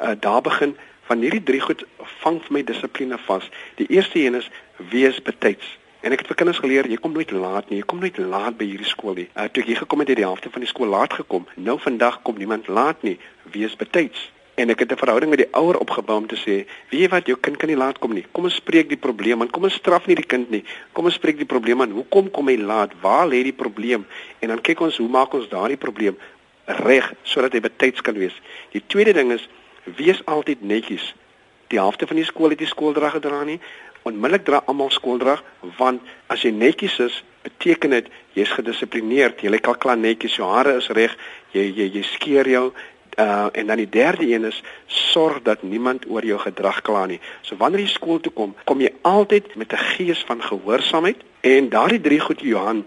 uh, 0.00 0.16
daar 0.18 0.40
begin 0.42 0.74
van 1.08 1.20
hierdie 1.20 1.44
drie 1.44 1.60
goed 1.60 1.84
vang 2.24 2.40
vir 2.46 2.56
my 2.56 2.64
dissipline 2.66 3.20
vas. 3.28 3.48
Die 3.76 3.88
eerste 3.92 4.18
een 4.18 4.40
is 4.40 4.48
wees 4.92 5.20
betyds. 5.22 5.76
En 6.02 6.10
ek 6.10 6.24
het 6.24 6.32
vir 6.32 6.38
kinders 6.40 6.58
geleer 6.58 6.86
jy 6.90 6.98
kom 6.98 7.12
nooit 7.14 7.30
laat 7.30 7.68
nie. 7.70 7.78
Jy 7.78 7.86
kom 7.86 8.00
nooit 8.02 8.16
laat 8.18 8.56
by 8.58 8.66
hierdie 8.66 8.88
skool 8.90 9.14
nie. 9.14 9.28
Uh, 9.38 9.46
toe 9.46 9.62
ek 9.62 9.68
hier 9.70 9.82
gekom 9.84 10.02
het 10.02 10.10
het 10.10 10.18
die 10.18 10.26
helfte 10.26 10.50
van 10.50 10.64
die 10.64 10.70
skool 10.70 10.90
laat 10.90 11.14
gekom. 11.14 11.46
Nou 11.54 11.76
vandag 11.78 12.18
kom 12.26 12.40
niemand 12.42 12.66
laat 12.66 13.04
nie. 13.06 13.18
Wees 13.54 13.76
betyds. 13.78 14.24
En 14.58 14.70
ek 14.74 14.82
het 14.82 14.92
'n 14.92 14.98
verhouding 14.98 15.30
met 15.30 15.38
die 15.38 15.52
ouer 15.54 15.78
opgebou 15.78 16.16
om 16.16 16.26
te 16.26 16.36
sê, 16.36 16.66
weet 16.90 17.00
jy 17.00 17.08
wat, 17.08 17.26
jou 17.26 17.38
kind 17.40 17.56
kan 17.56 17.68
nie 17.68 17.76
laat 17.76 17.98
kom 17.98 18.12
nie. 18.12 18.26
Kom 18.32 18.44
ons 18.44 18.54
spreek 18.54 18.88
die 18.88 18.98
probleem 18.98 19.40
aan. 19.40 19.50
Kom 19.50 19.62
ons 19.62 19.74
straf 19.74 20.06
nie 20.06 20.14
die 20.14 20.26
kind 20.26 20.50
nie. 20.50 20.64
Kom 20.92 21.04
ons 21.04 21.14
spreek 21.14 21.38
die 21.38 21.46
probleem 21.46 21.80
aan. 21.80 21.90
Hoekom 21.90 22.30
kom 22.30 22.48
hy 22.48 22.56
laat? 22.56 22.92
Waar 23.00 23.28
lê 23.28 23.42
die 23.42 23.52
probleem? 23.52 24.06
En 24.40 24.48
dan 24.48 24.60
kyk 24.60 24.80
ons 24.80 24.96
hoe 24.96 25.08
maak 25.08 25.34
ons 25.34 25.48
daardie 25.48 25.76
probleem 25.76 26.16
reg 26.66 27.12
sodat 27.22 27.52
hy 27.52 27.60
betyds 27.60 28.00
kan 28.00 28.14
wees. 28.14 28.34
Die 28.72 28.82
tweede 28.86 29.12
ding 29.12 29.32
is 29.32 29.48
wees 29.84 30.24
altyd 30.24 30.62
netjies. 30.62 31.14
Die 31.72 31.78
helfte 31.78 32.06
van 32.06 32.16
die 32.16 32.24
skool 32.24 32.52
het 32.52 32.60
nie 32.60 32.68
skooldrag 32.68 33.12
gedra 33.12 33.44
nie. 33.44 33.60
Onmiddellik 34.02 34.44
dra 34.44 34.62
almal 34.66 34.90
skooldrag 34.90 35.42
want 35.78 36.02
as 36.26 36.42
jy 36.42 36.50
netjies 36.50 36.98
is, 36.98 37.24
beteken 37.42 37.90
dit 37.90 38.08
jy's 38.34 38.50
gedissiplineerd. 38.56 39.42
Jy 39.42 39.50
lyk 39.50 39.68
al 39.70 39.78
klaar 39.82 39.98
netjies, 39.98 40.36
jou 40.38 40.48
hare 40.48 40.76
is 40.78 40.88
reg, 40.94 41.14
jy 41.52 41.68
jy 41.70 41.90
jy 41.98 42.02
skeer 42.02 42.48
jou 42.48 42.72
uh 43.20 43.48
en 43.52 43.66
dan 43.66 43.76
die 43.76 43.88
derde 43.88 44.24
een 44.24 44.44
is 44.48 44.62
sorg 44.86 45.42
dat 45.42 45.62
niemand 45.62 46.06
oor 46.08 46.24
jou 46.24 46.38
gedrag 46.38 46.80
kla 46.82 47.06
nie. 47.06 47.20
So 47.42 47.56
wanneer 47.56 47.84
jy 47.84 47.92
skool 47.92 48.20
toe 48.20 48.32
kom, 48.32 48.54
kom 48.64 48.80
jy 48.80 48.92
altyd 49.02 49.54
met 49.56 49.72
'n 49.72 49.84
gees 49.96 50.24
van 50.26 50.42
gehoorsaamheid 50.42 51.20
en 51.40 51.68
daardie 51.68 52.00
drie 52.00 52.20
goed 52.20 52.40
Johan 52.40 52.84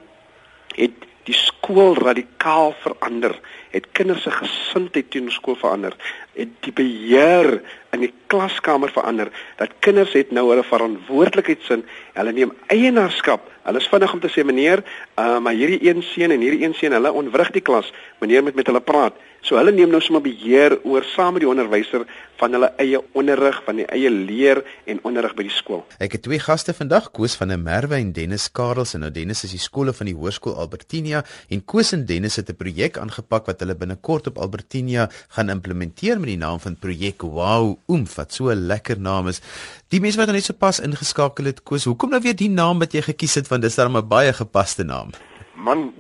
het 0.76 1.06
die 1.26 1.34
skool 1.34 1.96
radikaal 1.96 2.76
verander, 2.84 3.40
het 3.70 3.88
kinders 3.92 4.24
se 4.24 4.32
gesindheid 4.32 5.10
teenoor 5.12 5.32
skool 5.32 5.56
verander, 5.56 5.96
die 6.36 6.74
beheer 6.76 7.62
in 7.96 8.04
die 8.04 8.12
klaskamer 8.32 8.92
verander, 8.92 9.32
dat 9.60 9.74
kinders 9.86 10.14
het 10.18 10.34
nou 10.36 10.50
hulle 10.50 10.66
verantwoordelikheidsin, 10.68 11.86
hulle 12.18 12.34
neem 12.36 12.52
eienaarskap. 12.74 13.48
Hulle 13.66 13.82
is 13.82 13.90
vinnig 13.90 14.14
om 14.14 14.22
te 14.24 14.32
sê 14.34 14.44
meneer, 14.46 14.84
uh, 15.20 15.40
maar 15.40 15.56
hierdie 15.56 15.80
een 15.88 16.04
seun 16.04 16.36
en 16.36 16.44
hierdie 16.44 16.66
een 16.66 16.76
seun, 16.78 16.96
hulle 16.98 17.14
ontwrig 17.16 17.54
die 17.56 17.64
klas. 17.64 17.92
Meneer 18.20 18.44
moet 18.44 18.60
met 18.60 18.68
hulle 18.72 18.84
praat. 18.84 19.18
So 19.46 19.60
hulle 19.60 19.70
neem 19.76 19.92
nou 19.94 20.00
sommer 20.02 20.24
beheer 20.26 20.74
oor 20.90 21.04
saam 21.06 21.36
met 21.36 21.44
die 21.44 21.50
onderwyser 21.50 22.08
van 22.40 22.56
hulle 22.56 22.72
eie 22.82 22.98
onderrig, 23.14 23.60
van 23.68 23.78
die 23.78 23.86
eie 23.94 24.10
leer 24.10 24.64
en 24.90 24.98
onderrig 25.06 25.36
by 25.38 25.46
die 25.46 25.54
skool. 25.54 25.84
Ek 26.02 26.16
het 26.18 26.24
twee 26.26 26.40
gaste 26.42 26.74
vandag, 26.74 27.12
Koos 27.14 27.36
van 27.38 27.54
der 27.54 27.60
Merwe 27.62 28.00
en 28.00 28.10
Dennis 28.16 28.48
Karels 28.50 28.96
en 28.98 29.06
nou 29.06 29.12
Dennis 29.14 29.44
is 29.46 29.54
die 29.54 29.62
skole 29.62 29.94
van 29.94 30.10
die 30.10 30.16
Hoërskool 30.18 30.58
Albertinia 30.64 31.22
en 31.54 31.62
Koos 31.62 31.94
en 31.94 32.08
Dennis 32.10 32.40
het 32.42 32.50
'n 32.50 32.58
projek 32.58 32.98
aangepak 32.98 33.46
wat 33.46 33.60
hulle 33.62 33.76
binnekort 33.76 34.28
op 34.34 34.42
Albertinia 34.42 35.10
gaan 35.38 35.50
implementeer 35.50 36.20
met 36.20 36.34
die 36.34 36.42
naam 36.42 36.60
van 36.60 36.76
projek 36.76 37.22
Wow 37.22 37.78
Oomf 37.86 38.16
wat 38.16 38.34
so 38.34 38.50
'n 38.50 38.66
lekker 38.66 39.00
naam 39.00 39.28
is. 39.28 39.42
Die 39.90 40.02
mense 40.02 40.18
wat 40.18 40.26
nou 40.26 40.38
net 40.38 40.46
so 40.46 40.54
pas 40.54 40.80
ingeskakel 40.80 41.46
het, 41.46 41.64
Koos, 41.64 41.86
hoekom 41.86 42.10
nou 42.10 42.22
weer 42.22 42.36
die 42.36 42.50
naam 42.50 42.80
wat 42.80 42.94
jy 42.94 43.02
gekies 43.02 43.36
het 43.36 43.48
want 43.48 43.62
dis 43.62 43.76
dan 43.76 43.96
'n 43.96 44.08
baie 44.08 44.34
gepaste 44.34 44.84
naam? 44.84 45.12
Man, 45.56 45.94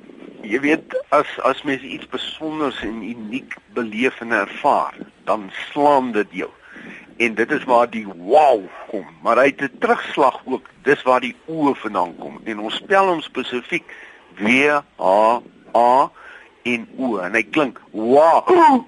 jy 0.45 0.59
weet 0.63 0.95
as 1.15 1.29
as 1.47 1.63
mens 1.67 1.81
iets 1.81 2.07
besonders 2.11 2.81
en 2.85 3.01
uniek 3.03 3.57
beleef 3.73 4.21
en 4.21 4.31
ervaar, 4.31 4.97
dan 5.25 5.49
slaam 5.71 6.11
dit 6.15 6.27
jou. 6.31 6.49
En 7.17 7.35
dit 7.35 7.51
is 7.51 7.63
waar 7.63 7.89
die 7.89 8.05
wow 8.07 8.63
kom, 8.89 9.05
maar 9.23 9.37
hy 9.37 9.45
het 9.45 9.61
'n 9.61 9.77
terugslag 9.79 10.41
ook. 10.45 10.69
Dis 10.83 11.03
waar 11.03 11.21
die 11.21 11.35
o 11.45 11.73
vandaan 11.73 12.15
kom. 12.19 12.39
En 12.43 12.59
ons 12.59 12.75
spel 12.75 13.07
hom 13.07 13.21
spesifiek 13.21 13.85
W 14.37 14.47
H 14.97 15.41
A 15.75 16.11
en 16.63 16.87
o 16.97 17.17
en 17.17 17.33
hy 17.33 17.43
klink 17.43 17.81
wow. 17.91 18.85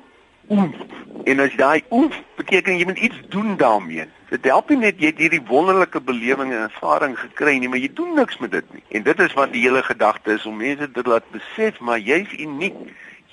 En 0.48 1.39
as 1.44 1.56
daai 1.60 1.84
oef 1.92 2.16
beteken 2.39 2.77
jy 2.77 2.86
moet 2.88 3.00
iets 3.04 3.20
doen 3.30 3.58
daarmee. 3.58 4.06
Dit 4.30 4.46
help 4.48 4.70
nie 4.70 4.77
net 4.80 5.00
jy 5.00 5.12
het 5.12 5.20
hierdie 5.20 5.44
wonderlike 5.48 6.00
belewing 6.01 6.54
en 6.54 6.70
ervaring 6.70 7.18
gekry 7.20 7.58
nie, 7.60 7.68
maar 7.72 7.82
jy 7.84 7.89
doen 7.94 8.13
niks 8.16 8.39
met 8.44 8.51
dit 8.51 8.74
nie. 8.74 8.84
En 8.96 9.04
dit 9.04 9.20
is 9.20 9.36
wat 9.36 9.51
die 9.51 9.63
hele 9.66 9.84
gedagte 9.84 10.38
is 10.38 10.46
om 10.48 10.60
mense 10.60 10.88
te 10.92 11.04
laat 11.04 11.27
besef 11.36 11.80
maar 11.80 12.00
jy's 12.00 12.32
uniek, 12.39 12.75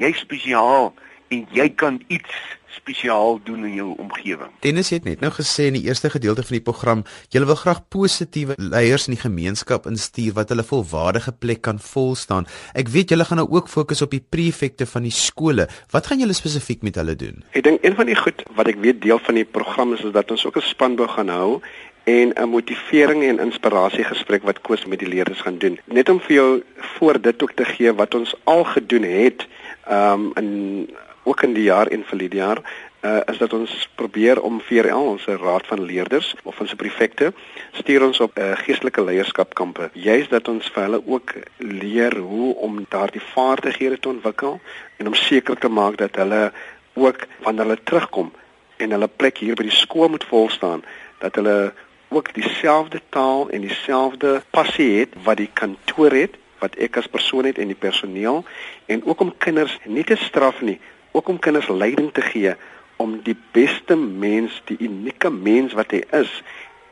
jy's 0.02 0.18
spesiaal 0.26 0.92
en 1.34 1.46
jy 1.52 1.68
kan 1.74 2.02
iets 2.08 2.42
spesiaal 2.74 3.38
doen 3.44 3.64
in 3.64 3.74
jou 3.78 3.92
omgewing. 4.02 4.50
Dennis 4.64 4.90
het 4.92 5.06
net 5.08 5.22
nou 5.24 5.30
gesê 5.32 5.68
in 5.70 5.78
die 5.78 5.86
eerste 5.86 6.10
gedeelte 6.12 6.44
van 6.46 6.56
die 6.58 6.64
program, 6.64 7.04
julle 7.32 7.48
wil 7.48 7.58
graag 7.60 7.80
positiewe 7.92 8.56
leiers 8.58 9.06
in 9.08 9.16
die 9.16 9.22
gemeenskap 9.22 9.86
instuur 9.90 10.34
wat 10.38 10.52
hulle 10.52 10.66
volwaardige 10.66 11.32
plek 11.32 11.62
kan 11.68 11.80
volstaan. 11.80 12.48
Ek 12.74 12.90
weet 12.92 13.14
julle 13.14 13.26
gaan 13.28 13.40
nou 13.40 13.48
ook 13.56 13.70
fokus 13.72 14.02
op 14.04 14.12
die 14.14 14.22
prefekte 14.22 14.88
van 14.90 15.06
die 15.06 15.14
skole. 15.14 15.68
Wat 15.94 16.10
gaan 16.10 16.20
julle 16.20 16.36
spesifiek 16.36 16.84
met 16.86 16.98
hulle 17.00 17.16
doen? 17.16 17.40
Ek 17.54 17.64
dink 17.64 17.86
een 17.86 17.96
van 17.96 18.10
die 18.10 18.18
goed 18.18 18.44
wat 18.58 18.70
ek 18.70 18.82
weet 18.84 19.00
deel 19.06 19.22
van 19.22 19.40
die 19.40 19.48
program 19.48 19.96
is 19.96 20.04
is 20.04 20.14
dat 20.14 20.30
ons 20.34 20.46
ook 20.46 20.60
'n 20.60 20.68
spanbou 20.68 21.08
gaan 21.08 21.32
hou 21.32 21.60
en 22.04 22.32
'n 22.36 22.48
motivering 22.48 23.24
en 23.24 23.40
inspirasie 23.40 24.04
gesprek 24.04 24.42
wat 24.42 24.60
Koos 24.60 24.84
met 24.84 24.98
die 24.98 25.08
leerders 25.08 25.40
gaan 25.40 25.58
doen. 25.58 25.78
Net 25.84 26.08
om 26.08 26.20
vir 26.20 26.34
jou 26.34 26.62
voor 26.76 27.20
dit 27.20 27.42
ook 27.42 27.52
te 27.52 27.64
gee 27.64 27.92
wat 27.92 28.14
ons 28.14 28.34
al 28.44 28.64
gedoen 28.64 29.02
het 29.02 29.46
um 29.88 30.32
in 30.34 30.88
ook 31.24 31.42
in 31.42 31.54
die 31.56 31.68
jaar 31.68 31.86
en 31.86 32.04
vir 32.04 32.18
die 32.18 32.34
jaar 32.36 32.60
uh, 33.04 33.20
is 33.26 33.38
dat 33.38 33.52
ons 33.52 33.72
probeer 33.94 34.40
om 34.40 34.60
VRL 34.60 35.08
ons 35.14 35.26
raad 35.26 35.66
van 35.66 35.82
leerders 35.84 36.34
of 36.42 36.60
ons 36.60 36.74
prefekte 36.74 37.32
stuur 37.72 38.06
ons 38.06 38.20
op 38.20 38.38
uh, 38.38 38.52
geestelike 38.64 39.04
leierskapkampe. 39.04 39.90
Juist 39.92 40.30
dat 40.30 40.48
ons 40.48 40.70
vir 40.74 40.86
hulle 40.86 41.02
ook 41.06 41.34
leer 41.58 42.16
hoe 42.16 42.54
om 42.54 42.84
daardie 42.88 43.22
vaardighede 43.32 43.98
te 43.98 44.08
ontwikkel 44.08 44.60
en 44.96 45.12
om 45.12 45.18
seker 45.18 45.58
te 45.60 45.68
maak 45.68 45.98
dat 46.00 46.16
hulle 46.20 46.52
ook 46.94 47.26
wanneer 47.42 47.68
hulle 47.68 47.82
terugkom 47.82 48.32
en 48.76 48.90
hulle 48.96 49.08
plek 49.08 49.42
hier 49.42 49.58
by 49.58 49.66
die 49.68 49.80
skool 49.82 50.12
moet 50.12 50.24
vol 50.30 50.48
staan 50.50 50.84
dat 51.22 51.36
hulle 51.40 51.72
ook 52.14 52.34
dieselfde 52.34 53.00
taal 53.08 53.48
en 53.50 53.64
dieselfde 53.64 54.40
passie 54.54 54.90
het 55.00 55.14
wat 55.26 55.40
die 55.40 55.50
kantoor 55.52 56.14
het 56.14 56.38
wat 56.62 56.76
ek 56.80 56.96
as 57.00 57.10
persoon 57.10 57.48
het 57.48 57.58
en 57.58 57.70
die 57.72 57.78
personeel 57.78 58.44
en 58.86 59.04
ook 59.04 59.20
om 59.20 59.32
kinders 59.38 59.74
nie 59.84 60.04
te 60.06 60.16
straf 60.20 60.60
nie 60.62 60.78
ook 61.14 61.28
om 61.28 61.38
kinders 61.38 61.68
leiding 61.68 62.12
te 62.12 62.24
gee 62.32 62.54
om 62.96 63.16
die 63.22 63.36
beste 63.52 63.96
mens, 63.96 64.60
die 64.70 64.78
unieke 64.82 65.30
mens 65.30 65.72
wat 65.78 65.94
hy 65.94 66.02
is, 66.14 66.30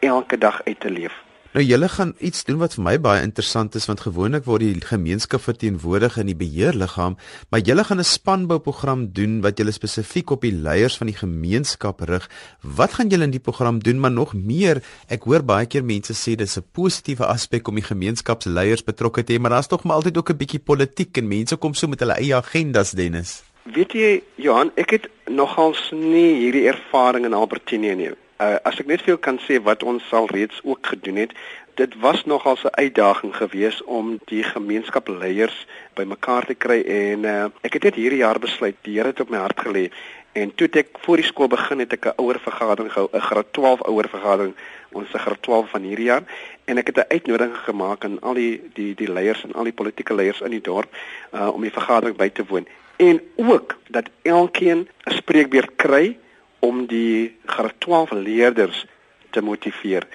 elke 0.03 0.39
dag 0.39 0.63
uit 0.67 0.81
te 0.81 0.91
leef. 0.91 1.15
Nou 1.53 1.61
julle 1.61 1.89
gaan 1.93 2.15
iets 2.25 2.47
doen 2.49 2.57
wat 2.63 2.73
vir 2.79 2.85
my 2.87 2.95
baie 3.05 3.21
interessant 3.27 3.75
is 3.77 3.85
want 3.85 4.01
gewoonlik 4.01 4.47
word 4.49 4.63
die 4.65 4.87
gemeenskap 4.89 5.43
verteenwoordig 5.45 6.15
in 6.23 6.31
die 6.31 6.37
beheerliggaam, 6.39 7.19
maar 7.53 7.61
julle 7.61 7.85
gaan 7.85 8.01
'n 8.01 8.09
spanbouprogram 8.09 9.03
doen 9.13 9.43
wat 9.45 9.59
julle 9.61 9.75
spesifiek 9.77 10.31
op 10.31 10.41
die 10.49 10.55
leiers 10.55 10.97
van 10.97 11.13
die 11.13 11.19
gemeenskap 11.19 12.01
rig. 12.09 12.31
Wat 12.63 12.95
gaan 12.95 13.13
julle 13.13 13.29
in 13.29 13.37
die 13.37 13.47
program 13.49 13.83
doen, 13.85 14.01
maar 14.01 14.11
nog 14.11 14.33
meer? 14.33 14.83
Ek 15.09 15.29
hoor 15.29 15.45
baie 15.45 15.67
keer 15.67 15.85
mense 15.85 16.15
sê 16.15 16.37
dis 16.37 16.57
'n 16.57 16.65
positiewe 16.73 17.27
aspek 17.27 17.69
om 17.69 17.75
die 17.75 17.85
gemeenskapsleiers 17.85 18.85
betrokke 18.85 19.23
te 19.25 19.35
hê, 19.35 19.39
maar 19.39 19.51
daar's 19.51 19.69
tog 19.69 19.85
maar 19.85 19.97
altyd 19.97 20.17
ook 20.17 20.31
'n 20.31 20.37
bietjie 20.37 20.65
politiek 20.65 21.19
en 21.19 21.29
mense 21.29 21.57
kom 21.57 21.75
so 21.75 21.87
met 21.87 22.01
hulle 22.01 22.17
eie 22.17 22.35
agendas, 22.35 22.93
Dennis. 22.93 23.52
Weet 23.63 23.93
jy 23.95 24.23
Johan, 24.43 24.73
ek 24.75 24.91
het 24.91 25.05
nogals 25.31 25.93
nie 25.95 26.41
hierdie 26.41 26.65
ervaring 26.67 27.29
in 27.29 27.35
Albertine 27.39 27.93
nie. 27.95 28.09
Uh, 28.43 28.57
as 28.67 28.81
ek 28.83 28.89
net 28.91 29.05
vir 29.05 29.13
jou 29.13 29.21
kan 29.23 29.39
sê 29.45 29.61
wat 29.63 29.85
ons 29.87 30.09
al 30.19 30.27
reeds 30.35 30.59
ook 30.67 30.91
gedoen 30.91 31.21
het, 31.23 31.37
dit 31.79 31.95
was 32.03 32.25
nogals 32.27 32.65
'n 32.67 32.75
uitdaging 32.75 33.37
geweest 33.37 33.85
om 33.87 34.19
die 34.27 34.43
gemeenskapsleiers 34.43 35.67
bymekaar 35.95 36.47
te 36.47 36.59
kry 36.59 36.81
en 36.83 37.25
uh, 37.25 37.47
ek 37.63 37.79
het 37.79 37.85
net 37.85 38.01
hierdie 38.03 38.25
jaar 38.27 38.43
besluit, 38.43 38.75
die 38.83 38.99
Here 38.99 39.15
het 39.15 39.21
op 39.21 39.31
my 39.31 39.39
hart 39.39 39.63
gelê 39.63 39.93
en 40.33 40.55
toe 40.55 40.67
ek 40.73 40.99
voor 41.07 41.23
die 41.23 41.31
skool 41.31 41.49
begin 41.49 41.79
het 41.79 41.93
ek 41.93 42.07
'n 42.07 42.19
ouer 42.19 42.41
vergadering 42.43 42.91
gehou, 42.93 43.09
'n 43.15 43.21
graad 43.21 43.53
12 43.53 43.83
ouer 43.87 44.09
vergadering, 44.09 44.55
ons 44.91 45.11
se 45.11 45.19
graad 45.19 45.43
12 45.43 45.71
van 45.71 45.83
hierdie 45.83 46.11
jaar 46.11 46.25
en 46.67 46.79
ek 46.79 46.87
het 46.87 46.99
'n 46.99 47.15
uitnodiging 47.15 47.57
gemaak 47.57 48.05
aan 48.05 48.21
al 48.21 48.35
die 48.35 48.61
die 48.75 48.95
die 48.95 49.13
leiers 49.13 49.45
en 49.45 49.53
al 49.53 49.65
die 49.65 49.79
politieke 49.81 50.15
leiers 50.15 50.41
in 50.41 50.51
die 50.51 50.61
dorp 50.61 50.91
uh, 51.33 51.55
om 51.55 51.63
die 51.63 51.71
vergadering 51.79 52.17
by 52.17 52.29
te 52.29 52.45
woon 52.49 52.67
en 52.97 53.21
ook 53.37 53.77
dat 53.89 54.09
elkeen 54.23 54.89
'n 55.05 55.15
spreekbeurt 55.15 55.73
kry 55.77 56.19
om 56.59 56.87
die 56.87 57.37
graad 57.45 57.75
12 57.79 58.11
leerders 58.11 58.87
te 59.31 59.43
motiveer. 59.43 60.07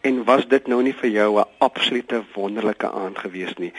En 0.00 0.24
was 0.24 0.46
dit 0.48 0.66
nou 0.66 0.82
nie 0.82 0.94
vir 0.94 1.10
jou 1.10 1.40
'n 1.40 1.48
absolute 1.58 2.22
wonderlike 2.34 2.90
aand 2.90 3.18
gewees 3.18 3.54
nie? 3.54 3.72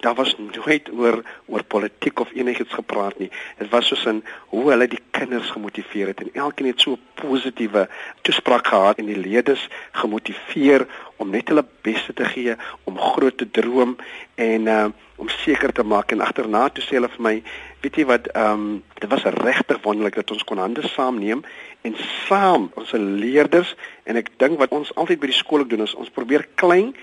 Daar 0.00 0.14
was 0.14 0.36
nooit 0.38 0.90
oor 0.92 1.22
oor 1.46 1.64
politiek 1.64 2.20
of 2.20 2.32
enigiets 2.32 2.72
gepraat 2.72 3.18
nie. 3.18 3.30
Dit 3.58 3.68
was 3.68 3.86
soos 3.86 4.04
in 4.04 4.24
hoe 4.46 4.70
hulle 4.70 4.88
die 4.88 5.02
kinders 5.10 5.50
gemotiveer 5.50 6.06
het 6.06 6.20
en 6.20 6.30
elkeen 6.32 6.66
het 6.66 6.80
so 6.80 6.92
'n 6.92 7.00
positiewe 7.14 7.88
toespraak 8.22 8.66
gehad 8.66 8.98
en 8.98 9.06
die 9.06 9.18
leerders 9.18 9.68
gemotiveer 9.92 10.86
om 11.16 11.30
net 11.30 11.48
hulle 11.48 11.64
beste 11.80 12.12
te 12.12 12.24
gee, 12.24 12.56
om 12.84 12.98
groot 12.98 13.36
te 13.38 13.50
droom 13.50 13.96
en 14.34 14.66
uh 14.66 14.86
om 15.16 15.28
seker 15.28 15.72
te 15.72 15.82
maak 15.82 16.12
en 16.12 16.20
agterna 16.20 16.68
toe 16.68 16.84
sê 16.84 16.98
hulle 16.98 17.08
vir 17.08 17.22
my, 17.22 17.42
weet 17.86 18.00
jy 18.00 18.06
wat, 18.08 18.26
ehm 18.34 18.52
um, 18.52 18.82
dit 18.98 19.10
was 19.10 19.22
regtig 19.22 19.78
wonderlik 19.82 20.14
dat 20.18 20.30
ons 20.34 20.44
kon 20.44 20.58
hande 20.58 20.82
saamneem 20.82 21.44
en 21.86 21.94
saam 22.26 22.70
ons 22.74 22.92
leerders 22.98 23.74
en 24.10 24.18
ek 24.18 24.32
dink 24.42 24.58
wat 24.58 24.72
ons 24.74 24.90
altyd 24.98 25.20
by 25.22 25.30
die 25.30 25.38
skool 25.38 25.62
doen 25.70 25.84
is 25.84 25.94
ons 25.94 26.10
probeer 26.10 26.48
klein 26.58 26.94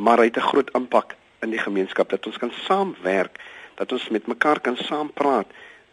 maar 0.00 0.22
hy 0.22 0.30
het 0.30 0.38
'n 0.40 0.48
groot 0.52 0.70
impak 0.78 1.16
in 1.44 1.50
die 1.50 1.60
gemeenskap 1.60 2.08
dat 2.08 2.26
ons 2.26 2.38
kan 2.38 2.52
saamwerk, 2.64 3.36
dat 3.76 3.92
ons 3.92 4.08
met 4.08 4.26
mekaar 4.26 4.60
kan 4.60 4.76
saampraat 4.76 5.46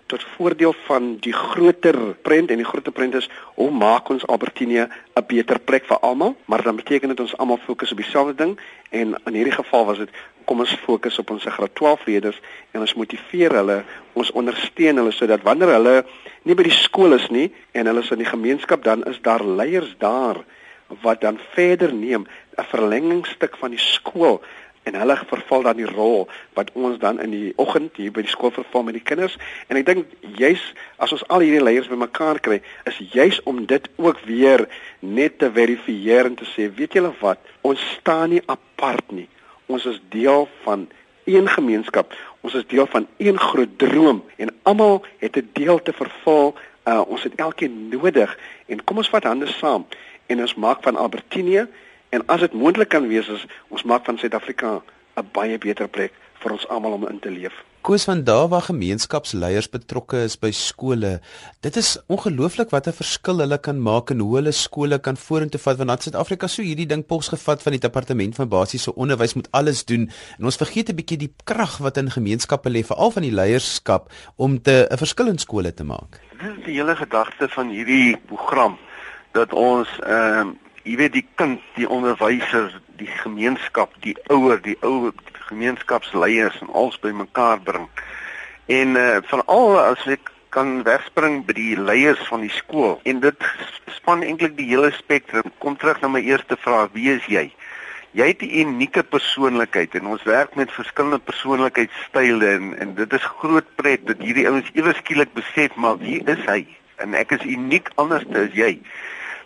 tot 0.07 0.23
voordeel 0.35 0.73
van 0.87 1.17
die 1.19 1.33
groter 1.33 1.97
prent 2.21 2.51
en 2.51 2.61
die 2.61 2.65
groter 2.65 2.91
prent 2.91 3.15
is 3.15 3.29
hoe 3.55 3.69
maak 3.71 4.09
ons 4.09 4.25
Albertinia 4.27 4.87
'n 5.15 5.25
beter 5.27 5.59
plek 5.59 5.85
vir 5.85 5.99
almal? 5.99 6.35
Maar 6.45 6.63
dan 6.63 6.75
beteken 6.75 7.09
dit 7.09 7.19
ons 7.19 7.37
almal 7.37 7.59
fokus 7.65 7.91
op 7.91 7.97
dieselfde 7.97 8.35
ding 8.35 8.59
en 8.89 9.15
in 9.25 9.33
hierdie 9.33 9.59
geval 9.59 9.85
was 9.85 9.97
dit 9.97 10.09
kom 10.45 10.59
ons 10.59 10.75
fokus 10.85 11.19
op 11.19 11.29
ons 11.29 11.43
graad 11.43 11.75
12 11.75 12.05
leerders 12.05 12.39
en 12.71 12.79
ons 12.79 12.93
motiveer 12.93 13.51
hulle 13.59 13.83
ons 14.13 14.31
ondersteun 14.31 15.01
hulle 15.01 15.11
sodat 15.11 15.43
wanneer 15.43 15.73
hulle 15.75 15.95
nie 16.43 16.55
by 16.55 16.63
die 16.63 16.77
skool 16.83 17.17
is 17.17 17.27
nie 17.33 17.49
en 17.71 17.89
hulle 17.89 18.03
is 18.05 18.11
in 18.15 18.23
die 18.23 18.31
gemeenskap 18.31 18.83
dan 18.83 19.03
is 19.11 19.19
daar 19.21 19.43
leiers 19.43 19.95
daar 19.99 20.39
wat 21.03 21.21
dan 21.21 21.39
verder 21.51 21.93
neem 21.93 22.27
'n 22.57 22.69
verlengingstuk 22.71 23.57
van 23.57 23.75
die 23.75 23.83
skool 23.83 24.41
en 24.87 24.95
hulle 24.95 25.17
verval 25.29 25.65
dan 25.67 25.79
die 25.79 25.89
rol 25.89 26.27
wat 26.55 26.71
ons 26.73 26.99
dan 26.99 27.19
in 27.23 27.33
die 27.33 27.53
oggend 27.59 27.97
hier 27.99 28.13
by 28.15 28.23
die 28.25 28.31
skool 28.31 28.53
verval 28.55 28.85
met 28.87 28.95
die 28.97 29.03
kinders. 29.03 29.35
En 29.67 29.79
ek 29.79 29.87
dink 29.89 30.13
juis 30.39 30.63
as 31.03 31.13
ons 31.15 31.25
al 31.33 31.43
hierdie 31.43 31.63
leiers 31.63 31.89
bymekaar 31.91 32.39
kry 32.43 32.61
is 32.89 32.99
juis 33.13 33.41
om 33.49 33.65
dit 33.69 33.89
ook 33.99 34.21
weer 34.29 34.67
net 34.99 35.39
te 35.43 35.51
verifieer 35.51 36.31
en 36.31 36.37
te 36.39 36.47
sê 36.53 36.69
weet 36.79 36.95
julle 36.97 37.11
wat? 37.19 37.41
Ons 37.67 37.83
staan 37.97 38.31
nie 38.35 38.43
apart 38.47 39.11
nie. 39.11 39.27
Ons 39.67 39.85
is 39.91 39.99
deel 40.13 40.47
van 40.63 40.87
een 41.27 41.49
gemeenskap. 41.51 42.15
Ons 42.41 42.55
is 42.55 42.67
deel 42.71 42.87
van 42.87 43.07
een 43.19 43.39
groot 43.39 43.73
droom 43.81 44.23
en 44.39 44.53
almal 44.63 45.03
het 45.19 45.35
'n 45.35 45.49
deel 45.53 45.81
te 45.81 45.93
vervul. 45.93 46.55
Uh, 46.87 47.01
ons 47.07 47.23
het 47.23 47.35
elkeen 47.35 47.89
nodig. 47.89 48.37
En 48.65 48.83
kom 48.83 48.97
ons 48.97 49.09
vat 49.09 49.23
hande 49.23 49.47
saam 49.47 49.85
en 50.27 50.39
ons 50.39 50.55
maak 50.55 50.83
van 50.83 50.95
Albertinie 50.95 51.65
En 52.17 52.23
as 52.33 52.41
dit 52.41 52.53
moontlik 52.57 52.89
kan 52.89 53.05
wees 53.07 53.27
is 53.29 53.43
ons 53.69 53.83
maak 53.85 54.07
van 54.09 54.17
Suid-Afrika 54.17 54.81
'n 55.21 55.29
baie 55.33 55.57
beter 55.57 55.87
plek 55.87 56.13
vir 56.41 56.51
ons 56.51 56.67
almal 56.67 56.95
om 56.97 57.07
in 57.07 57.19
te 57.19 57.29
leef. 57.29 57.53
Koos 57.81 58.03
van 58.03 58.23
daar 58.23 58.47
waar 58.47 58.61
gemeenskapsleiers 58.61 59.69
betrokke 59.69 60.17
is 60.23 60.35
by 60.39 60.51
skole. 60.51 61.21
Dit 61.61 61.75
is 61.75 61.97
ongelooflik 62.07 62.69
wat 62.69 62.87
'n 62.87 62.99
verskil 63.01 63.37
hulle 63.37 63.57
kan 63.57 63.81
maak 63.81 64.09
en 64.09 64.19
hoe 64.19 64.35
hulle 64.35 64.51
skole 64.51 64.99
kan 64.99 65.17
vorentoe 65.17 65.59
vat 65.59 65.77
want 65.77 66.03
Suid-Afrika 66.03 66.47
so 66.47 66.61
hierdie 66.61 66.87
ding 66.87 67.05
pos 67.05 67.27
gevat 67.27 67.61
van 67.61 67.71
die 67.71 67.85
departement 67.85 68.35
van 68.35 68.49
basiese 68.49 68.95
onderwys 68.95 69.33
moet 69.33 69.51
alles 69.51 69.85
doen 69.85 70.09
en 70.39 70.45
ons 70.45 70.57
vergeet 70.57 70.89
'n 70.89 70.95
bietjie 70.95 71.17
die 71.17 71.33
krag 71.43 71.77
wat 71.77 71.97
in 71.97 72.09
gemeenskappe 72.11 72.69
lê 72.69 72.83
veral 72.83 73.11
van 73.11 73.23
die 73.23 73.33
leierskap 73.33 74.11
om 74.35 74.61
te 74.61 74.87
'n 74.89 74.97
verskil 74.97 75.27
in 75.27 75.37
skole 75.37 75.73
te 75.73 75.83
maak. 75.83 76.19
Dit 76.41 76.57
is 76.57 76.65
die 76.65 76.73
hele 76.73 76.95
gedagte 76.95 77.47
van 77.49 77.69
hierdie 77.69 78.17
program 78.25 78.77
dat 79.33 79.53
ons 79.53 79.87
ehm 79.99 80.47
uh, 80.47 80.66
jy 80.87 80.95
weet 81.01 81.17
die 81.17 81.25
kind, 81.35 81.63
die 81.75 81.87
onderwyser, 81.89 82.71
die 82.99 83.09
gemeenskap, 83.19 83.91
die 84.05 84.15
ouer, 84.31 84.61
die 84.63 84.77
ou 84.87 85.11
gemeenskapsleiers 85.49 86.61
en 86.63 86.71
alles 86.71 86.99
bymekaar 87.03 87.59
bring. 87.65 87.87
En 88.71 88.95
uh 88.99 89.19
veral 89.27 89.77
as 89.81 90.05
ek 90.11 90.31
kan 90.55 90.81
wegspring 90.87 91.41
by 91.47 91.55
die 91.57 91.75
leiers 91.79 92.21
van 92.31 92.43
die 92.45 92.53
skool 92.55 92.97
en 93.07 93.19
dit 93.23 93.47
span 93.97 94.23
eintlik 94.23 94.55
die 94.57 94.69
hele 94.69 94.93
spektrum. 94.95 95.51
Kom 95.63 95.75
terug 95.79 95.99
na 96.01 96.11
my 96.11 96.23
eerste 96.23 96.57
vraag, 96.59 96.93
wie 96.95 97.11
is 97.13 97.27
jy? 97.31 97.49
Jy 98.17 98.27
het 98.31 98.41
'n 98.41 98.71
unieke 98.71 99.03
persoonlikheid 99.03 99.95
en 99.95 100.07
ons 100.07 100.23
werk 100.23 100.55
met 100.55 100.71
verskillende 100.71 101.19
persoonlikheidstyle 101.19 102.47
en 102.55 102.73
en 102.79 102.95
dit 102.95 103.13
is 103.13 103.31
groot 103.43 103.75
pret 103.75 104.07
dat 104.07 104.23
hierdie 104.23 104.47
ouens 104.47 104.71
ewe 104.73 104.93
skielik 104.95 105.33
besef 105.33 105.75
maar 105.75 105.97
wie 105.99 106.23
is 106.23 106.43
hy? 106.47 106.65
En 106.97 107.13
ek 107.13 107.31
is 107.31 107.43
uniek 107.43 107.91
anders 107.95 108.25
as 108.33 108.55
jy 108.55 108.79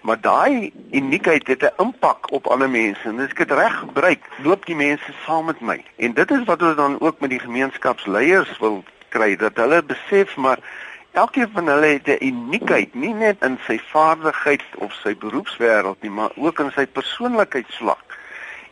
maar 0.02 0.22
daai 0.22 0.72
uniekheid 0.92 1.48
het 1.48 1.64
'n 1.64 1.82
impak 1.82 2.32
op 2.32 2.48
ander 2.48 2.70
mense 2.70 3.08
en 3.10 3.20
as 3.20 3.30
ek 3.30 3.38
dit 3.38 3.52
reg 3.52 3.80
gebruik, 3.80 4.24
loop 4.44 4.66
die 4.66 4.76
mense 4.76 5.14
saam 5.26 5.46
met 5.46 5.62
my. 5.62 5.84
En 5.96 6.14
dit 6.14 6.32
is 6.32 6.44
wat 6.46 6.62
ons 6.62 6.76
dan 6.76 7.00
ook 7.00 7.20
met 7.20 7.30
die 7.30 7.40
gemeenskapsleiers 7.40 8.58
wil 8.60 8.84
kry 9.10 9.36
dat 9.36 9.56
hulle 9.56 9.84
besef 9.84 10.36
maar 10.36 10.60
elkeen 11.12 11.50
van 11.54 11.68
hulle 11.68 11.86
het 11.86 12.08
'n 12.08 12.26
uniekheid, 12.26 12.94
nie 12.94 13.14
net 13.14 13.44
in 13.44 13.60
sy 13.68 13.80
vaardigheid 13.80 14.64
of 14.76 14.94
sy 14.94 15.16
beroepswêreld 15.16 16.02
nie, 16.02 16.12
maar 16.12 16.32
ook 16.36 16.60
in 16.60 16.72
sy 16.72 16.86
persoonlikheidsvlak. 16.88 18.04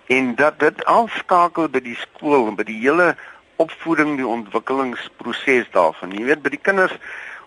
En 0.06 0.36
dat 0.36 0.60
dit 0.60 0.86
aanskakel 0.86 1.70
by 1.70 1.80
die 1.80 1.96
skool 1.96 2.48
en 2.48 2.56
by 2.56 2.64
die 2.64 2.80
hele 2.80 3.16
opvoeding, 3.56 4.16
die 4.16 4.28
ontwikkelingsproses 4.28 5.68
daarvan. 5.72 6.12
Jy 6.12 6.24
weet 6.24 6.42
by 6.42 6.50
die 6.50 6.62
kinders 6.62 6.96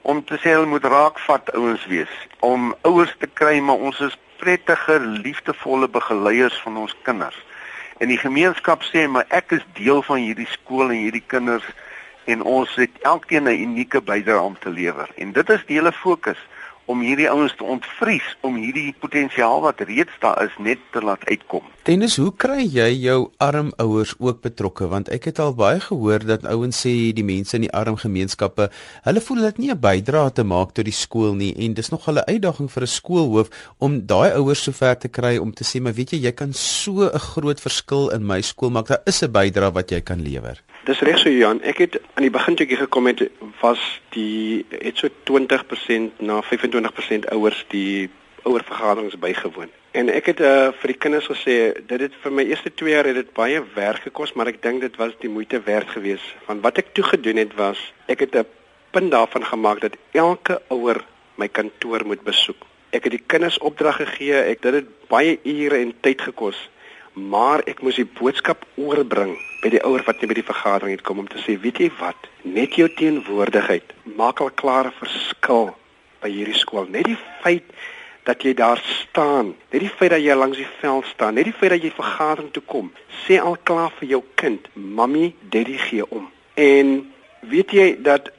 om 0.02 0.24
te 0.24 0.38
sê 0.42 0.54
hulle 0.56 0.66
moet 0.66 0.84
raakvat 0.84 1.52
ouens 1.54 1.86
wees 1.86 2.12
om 2.40 2.74
ouers 2.88 3.14
te 3.18 3.28
kry 3.40 3.60
maar 3.60 3.82
ons 3.88 4.00
is 4.00 4.18
prettige 4.42 4.98
liefdevolle 5.00 5.88
begeleiers 5.88 6.56
van 6.64 6.76
ons 6.76 6.94
kinders. 7.06 7.38
En 8.02 8.10
die 8.10 8.18
gemeenskap 8.18 8.82
sê 8.82 9.06
maar 9.06 9.28
ek 9.30 9.54
is 9.58 9.66
deel 9.78 10.02
van 10.02 10.18
hierdie 10.18 10.48
skool 10.50 10.90
en 10.90 10.98
hierdie 10.98 11.22
kinders 11.34 11.66
en 12.30 12.42
ons 12.42 12.74
het 12.78 12.98
elkeen 13.06 13.46
'n 13.48 13.62
unieke 13.66 14.00
bydrae 14.00 14.40
om 14.40 14.58
te 14.58 14.70
lewer. 14.70 15.08
En 15.16 15.32
dit 15.32 15.50
is 15.50 15.62
die 15.66 15.76
hele 15.78 15.92
fokus 15.92 16.38
om 16.86 17.00
hierdie 17.00 17.30
ouens 17.30 17.54
te 17.56 17.64
ontvries 17.64 18.36
om 18.40 18.56
hierdie 18.56 18.94
potensiaal 18.98 19.60
wat 19.60 19.80
reeds 19.80 20.14
daar 20.20 20.42
is 20.44 20.56
net 20.58 20.78
te 20.92 21.00
laat 21.00 21.24
uitkom. 21.28 21.62
Dennis, 21.82 22.16
hoe 22.16 22.32
kry 22.36 22.62
jy 22.62 22.88
jou 23.02 23.30
arm 23.42 23.72
ouers 23.82 24.14
ook 24.18 24.42
betrokke 24.42 24.88
want 24.88 25.08
ek 25.08 25.24
het 25.30 25.38
al 25.42 25.54
baie 25.54 25.80
gehoor 25.80 26.24
dat 26.26 26.46
ouens 26.46 26.78
sê 26.86 27.12
die 27.14 27.26
mense 27.26 27.56
in 27.56 27.66
die 27.66 27.72
arm 27.72 27.96
gemeenskappe, 27.96 28.68
hulle 29.06 29.20
voel 29.20 29.42
dit 29.48 29.58
nie 29.58 29.70
'n 29.70 29.80
bydrae 29.80 30.32
te 30.32 30.44
maak 30.44 30.72
tot 30.74 30.84
die 30.84 30.94
skool 30.94 31.34
nie 31.34 31.54
en 31.58 31.74
dis 31.74 31.90
nog 31.90 32.08
'n 32.08 32.22
uitdaging 32.26 32.70
vir 32.70 32.82
'n 32.82 32.86
skoolhoof 32.86 33.48
om 33.78 34.06
daai 34.06 34.32
ouers 34.32 34.62
sover 34.62 34.98
te 34.98 35.08
kry 35.08 35.38
om 35.38 35.52
te 35.52 35.64
sê 35.64 35.80
maar 35.80 35.94
weet 35.94 36.12
jy 36.12 36.22
jy 36.26 36.32
kan 36.32 36.52
so 36.52 37.08
'n 37.08 37.18
groot 37.18 37.60
verskil 37.60 38.10
in 38.10 38.26
my 38.26 38.40
skool 38.40 38.70
maak. 38.70 38.86
Daar 38.86 39.02
is 39.06 39.22
'n 39.22 39.32
bydrae 39.32 39.72
wat 39.72 39.90
jy 39.90 40.00
kan 40.00 40.22
lewer. 40.22 40.62
Dis 40.84 41.00
reg 41.00 41.18
so 41.18 41.30
Johan. 41.30 41.60
Ek 41.62 41.78
het 41.78 42.00
aan 42.14 42.22
die 42.22 42.30
begin 42.30 42.56
toe 42.56 42.66
ek 42.66 42.78
gekom 42.78 43.06
het 43.06 43.30
was 43.60 43.78
die 44.10 44.66
het 44.70 44.96
so 44.96 45.08
20% 45.24 46.20
na 46.20 46.42
25% 46.42 46.71
ouers 46.74 47.64
die 47.68 48.10
ouer 48.42 48.64
vergaderings 48.64 49.18
bygewoon. 49.18 49.70
En 49.92 50.08
ek 50.08 50.26
het 50.32 50.40
uh, 50.40 50.72
vir 50.80 50.92
die 50.92 50.98
kinders 50.98 51.28
gesê 51.30 51.56
dit 51.86 52.00
het 52.00 52.14
vir 52.22 52.32
my 52.32 52.44
eerste 52.48 52.72
2 52.74 52.94
jaar 52.94 53.06
het 53.06 53.14
dit 53.14 53.32
baie 53.36 53.62
werk 53.74 54.02
gekos, 54.08 54.32
maar 54.32 54.48
ek 54.48 54.62
dink 54.62 54.80
dit 54.80 54.96
was 54.96 55.12
die 55.20 55.30
moeite 55.30 55.60
werd 55.62 55.88
geweest. 55.92 56.34
Van 56.46 56.60
wat 56.60 56.78
ek 56.78 56.94
toe 56.96 57.04
gedoen 57.04 57.36
het 57.36 57.54
was 57.54 57.78
ek 58.08 58.20
het 58.20 58.36
'n 58.36 58.46
punt 58.90 59.10
daarvan 59.10 59.44
gemaak 59.44 59.80
dat 59.80 59.96
elke 60.12 60.60
ouer 60.68 61.04
my 61.36 61.48
kantoor 61.48 62.06
moet 62.06 62.22
besoek. 62.24 62.66
Ek 62.90 63.04
het 63.04 63.12
die 63.12 63.24
kinders 63.26 63.58
opdrag 63.58 63.96
gegee. 63.96 64.34
Ek 64.34 64.62
dit 64.62 64.74
het 64.74 64.88
baie 65.08 65.38
ure 65.44 65.76
en 65.76 65.94
tyd 66.00 66.20
gekos 66.20 66.68
maar 67.12 67.60
ek 67.68 67.82
moes 67.84 67.98
die 68.00 68.08
boodskap 68.08 68.64
oorbring 68.80 69.34
by 69.62 69.70
die 69.74 69.82
ouer 69.84 70.02
wat 70.06 70.20
net 70.20 70.30
by 70.30 70.36
die 70.38 70.48
vergadering 70.48 70.94
het 70.94 71.04
kom 71.04 71.20
om 71.20 71.28
te 71.28 71.40
sê 71.44 71.58
weet 71.60 71.80
jy 71.82 71.90
wat 72.00 72.28
net 72.42 72.78
jou 72.80 72.88
teenwoordigheid 72.88 73.92
maak 74.16 74.40
al 74.40 74.50
klare 74.56 74.92
verskil 74.96 75.74
by 76.22 76.30
hierdie 76.32 76.58
skool 76.58 76.88
net 76.90 77.08
die 77.10 77.18
feit 77.42 77.68
dat 78.28 78.44
jy 78.46 78.54
daar 78.58 78.82
staan 78.86 79.54
net 79.72 79.80
die 79.82 79.90
feit 79.90 80.14
dat 80.14 80.22
jy 80.24 80.36
langs 80.38 80.60
die 80.60 80.68
veld 80.80 81.08
staan 81.10 81.38
net 81.38 81.50
die 81.50 81.56
feit 81.56 81.74
dat 81.76 81.82
jy 81.82 81.94
vergadering 81.96 82.52
toe 82.54 82.64
kom 82.74 82.92
sê 83.24 83.40
al 83.40 83.58
klaar 83.70 83.90
vir 83.98 84.16
jou 84.16 84.22
kind 84.40 84.68
mammy 84.74 85.32
daddy 85.54 85.78
gee 85.88 86.06
om 86.08 86.30
en 86.54 86.94
weet 87.50 87.74
jy 87.74 87.88
dat 88.02 88.30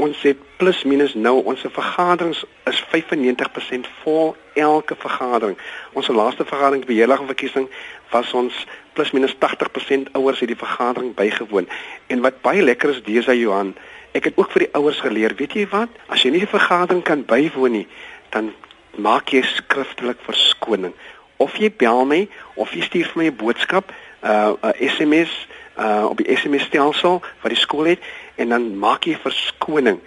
ons 0.00 0.22
het 0.22 0.38
plus 0.56 0.82
minus 0.88 1.14
nou 1.14 1.40
ons 1.44 1.64
vergaderings 1.76 2.42
is 2.70 2.80
95% 2.92 3.88
vol 4.02 4.34
elke 4.54 4.96
vergadering. 4.96 5.56
Ons 5.92 6.08
laaste 6.08 6.44
vergadering 6.44 6.84
by 6.84 6.92
beheerliggaamverkiesing 6.94 7.68
was 8.12 8.32
ons 8.36 8.64
plus 8.96 9.12
minus 9.16 9.36
80% 9.44 10.10
ouers 10.18 10.40
het 10.40 10.50
die 10.52 10.58
vergadering 10.58 11.14
bygewoon. 11.18 11.68
En 12.08 12.24
wat 12.24 12.40
baie 12.44 12.64
lekker 12.64 12.94
is 12.96 13.02
dis 13.06 13.28
hy 13.30 13.38
Johan, 13.42 13.74
ek 14.12 14.30
het 14.30 14.38
ook 14.38 14.50
vir 14.50 14.66
die 14.66 14.74
ouers 14.74 15.00
geleer, 15.00 15.34
weet 15.38 15.54
jy 15.54 15.66
wat? 15.70 15.88
As 16.08 16.24
jy 16.24 16.30
nie 16.34 16.42
die 16.44 16.50
vergadering 16.50 17.02
kan 17.06 17.24
bywoon 17.28 17.72
nie, 17.72 17.86
dan 18.34 18.52
maak 18.98 19.32
jy 19.34 19.42
skriftelik 19.46 20.20
verskoning. 20.26 20.94
Of 21.40 21.56
jy 21.56 21.70
bel 21.70 22.04
my 22.04 22.24
of 22.60 22.74
jy 22.74 22.82
stuur 22.84 23.12
vir 23.12 23.22
my 23.22 23.26
'n 23.30 23.36
boodskap, 23.36 23.92
uh 24.22 24.54
'n 24.62 24.74
SMS 24.88 25.30
uh 25.78 26.06
op 26.10 26.18
die 26.18 26.28
SMS 26.36 26.68
stelsel 26.68 27.22
wat 27.42 27.52
die 27.52 27.60
skool 27.60 27.84
het 27.84 28.00
en 28.36 28.48
dan 28.48 28.76
maak 28.78 29.06
jy 29.06 29.16
verskoning 29.16 30.00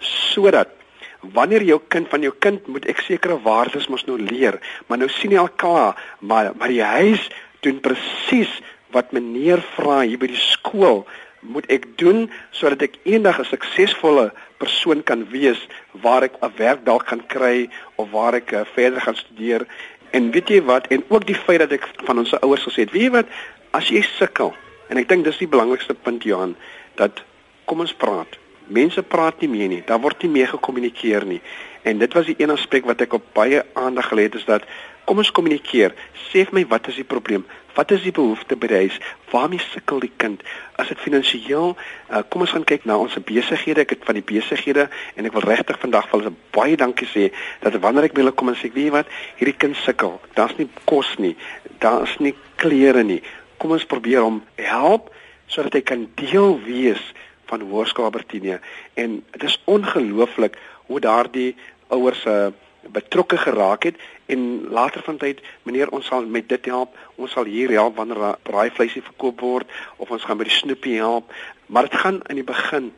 sodat 0.00 0.68
wanneer 1.20 1.62
jou 1.62 1.80
kind 1.88 2.08
van 2.08 2.22
jou 2.22 2.32
kind 2.38 2.66
moet 2.66 2.86
ek 2.88 3.02
sekere 3.04 3.36
waardes 3.44 3.88
mos 3.92 4.06
nou 4.08 4.16
leer, 4.16 4.56
maar 4.88 4.98
nou 4.98 5.08
sien 5.08 5.30
jy 5.30 5.38
al 5.38 5.52
klaar, 5.52 5.96
maar 6.18 6.52
maar 6.56 6.72
die 6.72 6.82
huis 6.82 7.28
doen 7.60 7.80
presies 7.80 8.60
wat 8.90 9.12
meneer 9.12 9.60
vra 9.76 10.00
hier 10.00 10.18
by 10.18 10.30
die 10.32 10.40
skool 10.40 11.04
moet 11.40 11.66
ek 11.72 11.86
doen 12.00 12.30
sodat 12.50 12.82
ek 12.82 12.98
eendag 13.08 13.40
'n 13.40 13.48
suksesvolle 13.48 14.32
persoon 14.58 15.02
kan 15.02 15.24
wees 15.30 15.60
waar 15.92 16.22
ek 16.22 16.36
'n 16.40 16.52
werk 16.56 16.84
dalk 16.84 17.06
kan 17.06 17.22
kry 17.26 17.68
of 17.96 18.10
waar 18.10 18.34
ek 18.34 18.52
uh, 18.52 18.64
verder 18.74 19.00
gaan 19.00 19.16
studeer. 19.16 19.66
En 20.10 20.30
weet 20.30 20.48
jy 20.48 20.62
wat? 20.62 20.86
En 20.86 21.04
ook 21.08 21.26
die 21.26 21.34
feit 21.34 21.58
dat 21.58 21.72
ek 21.72 21.88
van 22.04 22.18
ons 22.18 22.34
ouers 22.40 22.62
gesê 22.62 22.84
het 22.84 22.92
weet 22.92 23.02
jy 23.02 23.10
wat? 23.10 23.26
As 23.70 23.88
jy 23.88 24.02
sukkel 24.02 24.54
en 24.88 24.96
ek 24.96 25.08
dink 25.08 25.24
dis 25.24 25.38
die 25.38 25.48
belangrikste 25.48 25.94
punt 25.94 26.22
Johan 26.22 26.56
dat 26.94 27.22
kom 27.64 27.80
ons 27.80 27.94
praat. 27.94 28.38
Mense 28.66 29.02
praat 29.02 29.40
nie 29.40 29.48
meer 29.48 29.68
nie. 29.68 29.82
Daar 29.86 30.00
word 30.00 30.22
nie 30.22 30.30
meer 30.30 30.48
gekommunikeer 30.48 31.24
nie. 31.24 31.40
En 31.82 31.98
dit 31.98 32.12
was 32.12 32.26
die 32.26 32.36
een 32.38 32.50
aspek 32.50 32.84
wat 32.84 33.00
ek 33.00 33.12
op 33.12 33.24
baie 33.34 33.62
aandag 33.74 34.10
gelê 34.10 34.28
het 34.28 34.34
is 34.34 34.44
dat 34.44 34.66
kom 35.10 35.18
ons 35.18 35.34
kommunikeer 35.34 35.96
sê 36.30 36.46
vir 36.46 36.60
my 36.60 36.64
wat 36.70 36.86
is 36.92 37.02
die 37.02 37.08
probleem 37.14 37.42
Wat 37.74 37.90
is 37.90 38.02
die 38.02 38.12
behoefte 38.12 38.56
by 38.58 38.68
die 38.70 38.78
huis? 38.84 38.96
Waarmee 39.30 39.62
sukkel 39.62 40.02
die 40.02 40.10
kind? 40.18 40.42
As 40.80 40.90
dit 40.90 40.98
finansiëel, 41.00 41.74
uh, 41.76 42.22
kom 42.32 42.42
ons 42.42 42.54
gaan 42.54 42.66
kyk 42.66 42.86
na 42.88 42.96
ons 42.98 43.14
besighede. 43.26 43.84
Ek 43.84 43.94
het 43.94 44.06
van 44.06 44.18
die 44.18 44.24
besighede 44.26 44.88
en 45.14 45.28
ek 45.28 45.36
wil 45.36 45.46
regtig 45.46 45.78
vandag 45.82 46.08
vir 46.10 46.18
hulle 46.18 46.34
baie 46.56 46.78
dankie 46.80 47.08
sê 47.10 47.28
dat 47.62 47.78
wanneer 47.84 48.08
ek 48.08 48.16
by 48.16 48.24
hulle 48.24 48.34
kom 48.34 48.50
en 48.50 48.58
sê, 48.58 48.72
"Weet 48.74 48.90
jy 48.90 48.94
wat? 48.96 49.06
Hierdie 49.38 49.56
kind 49.56 49.76
sukkel. 49.76 50.20
Daar's 50.34 50.56
nie 50.58 50.68
kos 50.84 51.14
nie. 51.18 51.36
Daar's 51.78 52.18
nie 52.18 52.34
klere 52.56 53.04
nie. 53.04 53.22
Kom 53.58 53.70
ons 53.70 53.84
probeer 53.84 54.22
hom 54.22 54.42
help 54.56 55.14
sodat 55.46 55.74
hy 55.74 55.80
kan 55.80 56.08
deel 56.16 56.60
wees 56.64 57.02
van 57.46 57.60
Hoërskool 57.60 58.04
Albertinia." 58.04 58.60
En 58.94 59.22
dit 59.30 59.42
is 59.42 59.60
ongelooflik 59.64 60.58
hoe 60.88 61.00
daardie 61.00 61.56
ouers 61.88 62.20
se 62.22 62.30
uh, 62.30 62.52
betrokke 62.88 63.36
geraak 63.36 63.82
het 63.82 63.96
en 64.26 64.68
later 64.70 65.02
van 65.02 65.16
tyd 65.16 65.40
meneer 65.62 65.90
ons 65.90 66.06
sal 66.06 66.26
met 66.26 66.48
dit 66.48 66.64
help. 66.64 66.96
Ons 67.16 67.32
sal 67.32 67.44
hier 67.44 67.70
help 67.70 67.96
wanneer 67.96 68.36
braaivleisie 68.42 69.02
verkoop 69.02 69.40
word 69.40 69.70
of 69.96 70.10
ons 70.10 70.24
gaan 70.24 70.38
by 70.38 70.46
die 70.48 70.58
snoepie 70.58 70.96
help. 70.96 71.32
Maar 71.66 71.88
dit 71.90 72.00
gaan 72.00 72.20
in 72.28 72.40
die 72.40 72.46
begin 72.46 72.92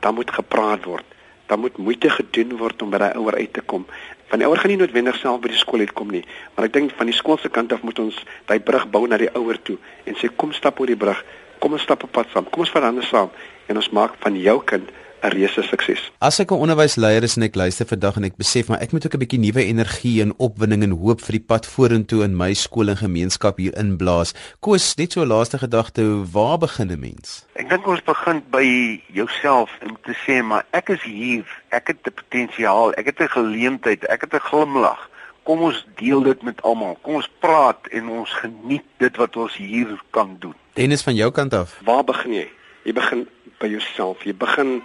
dan 0.00 0.14
moet 0.14 0.30
gepraat 0.30 0.84
word. 0.84 1.04
Dan 1.46 1.60
moet 1.60 1.76
moeite 1.76 2.10
gedoen 2.10 2.56
word 2.56 2.82
om 2.82 2.90
by 2.90 3.00
daai 3.00 3.16
ouer 3.20 3.36
uit 3.40 3.52
te 3.52 3.60
kom. 3.60 3.86
Van 4.32 4.40
die 4.40 4.48
ouer 4.48 4.60
gaan 4.60 4.72
nie 4.72 4.80
noodwendig 4.80 5.16
self 5.20 5.40
by 5.40 5.52
die 5.52 5.60
skool 5.60 5.84
uitkom 5.84 6.12
nie. 6.12 6.24
Maar 6.54 6.68
ek 6.68 6.76
dink 6.76 6.92
van 6.98 7.10
die 7.10 7.16
skool 7.16 7.40
se 7.40 7.50
kant 7.52 7.72
af 7.72 7.84
moet 7.84 7.98
ons 7.98 8.20
daai 8.48 8.60
brug 8.60 8.86
bou 8.90 9.04
na 9.08 9.20
die 9.20 9.32
ouer 9.36 9.60
toe 9.62 9.76
en 10.04 10.16
sê 10.20 10.30
kom 10.36 10.52
stap 10.52 10.80
oor 10.80 10.92
die 10.92 11.00
brug. 11.00 11.20
Kom 11.60 11.76
ons 11.76 11.84
stap 11.84 12.04
op 12.04 12.12
pad 12.12 12.32
saam. 12.32 12.48
Kom 12.50 12.64
ons 12.64 12.72
verander 12.72 13.04
saam 13.08 13.32
en 13.68 13.80
ons 13.80 13.90
maak 13.96 14.16
van 14.20 14.36
jou 14.36 14.58
kind 14.68 14.90
'n 15.24 15.32
reuse 15.32 15.62
sukses. 15.62 16.00
As 16.18 16.38
ek 16.40 16.50
'n 16.52 16.60
onderwysleier 16.64 17.22
is 17.22 17.36
en 17.36 17.42
ek 17.42 17.54
luister 17.54 17.86
vandag 17.86 18.16
en 18.16 18.24
ek 18.24 18.36
besef 18.36 18.68
maar 18.68 18.80
ek 18.80 18.92
moet 18.92 19.06
ook 19.06 19.14
'n 19.14 19.22
bietjie 19.24 19.40
nuwe 19.40 19.64
energie 19.64 20.20
en 20.20 20.36
opwinding 20.36 20.82
en 20.82 20.90
hoop 20.90 21.20
vir 21.20 21.38
die 21.38 21.46
pad 21.46 21.66
vorentoe 21.66 22.24
in 22.24 22.36
my 22.36 22.52
skool 22.54 22.88
en 22.88 22.96
gemeenskap 22.96 23.56
hier 23.56 23.74
inblaas. 23.76 24.34
Koos, 24.60 24.96
net 24.96 25.12
so 25.12 25.22
'n 25.22 25.28
laaste 25.28 25.58
gedagte, 25.58 26.02
waar 26.32 26.58
begin 26.58 26.92
'n 26.92 27.00
mens? 27.00 27.46
Ek 27.54 27.68
dink 27.68 27.86
ons 27.86 28.02
begin 28.02 28.42
by 28.50 29.00
jouself 29.12 29.70
om 29.82 29.96
te 30.04 30.14
sê 30.26 30.44
maar 30.44 30.64
ek 30.72 30.88
is 30.88 31.02
hier, 31.02 31.44
ek 31.70 31.86
het 31.86 31.98
'n 32.06 32.12
potensiaal, 32.12 32.92
ek 32.92 33.06
het 33.06 33.20
'n 33.20 33.28
geleentheid, 33.28 34.04
ek 34.04 34.20
het 34.20 34.34
'n 34.34 34.48
glimlag. 34.50 35.10
Kom 35.44 35.60
ons 35.60 35.86
deel 35.96 36.22
dit 36.22 36.42
met 36.42 36.62
almal. 36.62 36.98
Kom 37.02 37.14
ons 37.14 37.30
praat 37.38 37.86
en 37.92 38.08
ons 38.08 38.32
geniet 38.32 38.84
dit 38.98 39.16
wat 39.16 39.36
ons 39.36 39.56
hier 39.56 40.00
kan 40.10 40.36
doen. 40.40 40.54
Dennis 40.72 41.02
van 41.02 41.14
jou 41.14 41.30
kant 41.30 41.54
af. 41.54 41.80
Waar 41.84 42.04
begin 42.04 42.32
jy? 42.32 42.48
Jy 42.84 42.92
begin 42.92 43.28
by 43.58 43.66
jouself. 43.66 44.24
Jy 44.24 44.34
begin 44.34 44.82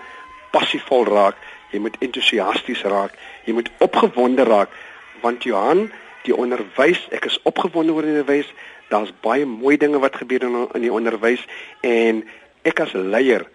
passievol 0.51 1.07
raak, 1.09 1.37
jy 1.71 1.81
moet 1.83 1.97
entoesiasties 2.03 2.81
raak, 2.89 3.15
jy 3.45 3.53
moet 3.57 3.69
opgewonde 3.83 4.45
raak 4.49 4.73
want 5.21 5.43
Johan, 5.43 5.89
die 6.23 6.35
onderwys, 6.35 7.01
ek 7.15 7.27
is 7.27 7.39
opgewonde 7.49 7.91
oor 7.91 8.05
die 8.07 8.13
onderwys. 8.13 8.47
Daar's 8.89 9.11
baie 9.23 9.45
mooi 9.45 9.75
dinge 9.77 9.99
wat 9.99 10.15
gebeur 10.15 10.45
in 10.47 10.55
in 10.77 10.85
die 10.85 10.93
onderwys 10.93 11.43
en 11.85 12.23
ek 12.67 12.79
as 12.85 12.95
leier 12.95 13.45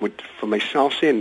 moet 0.00 0.22
vir 0.40 0.48
myself 0.48 0.96
sê 0.96 1.12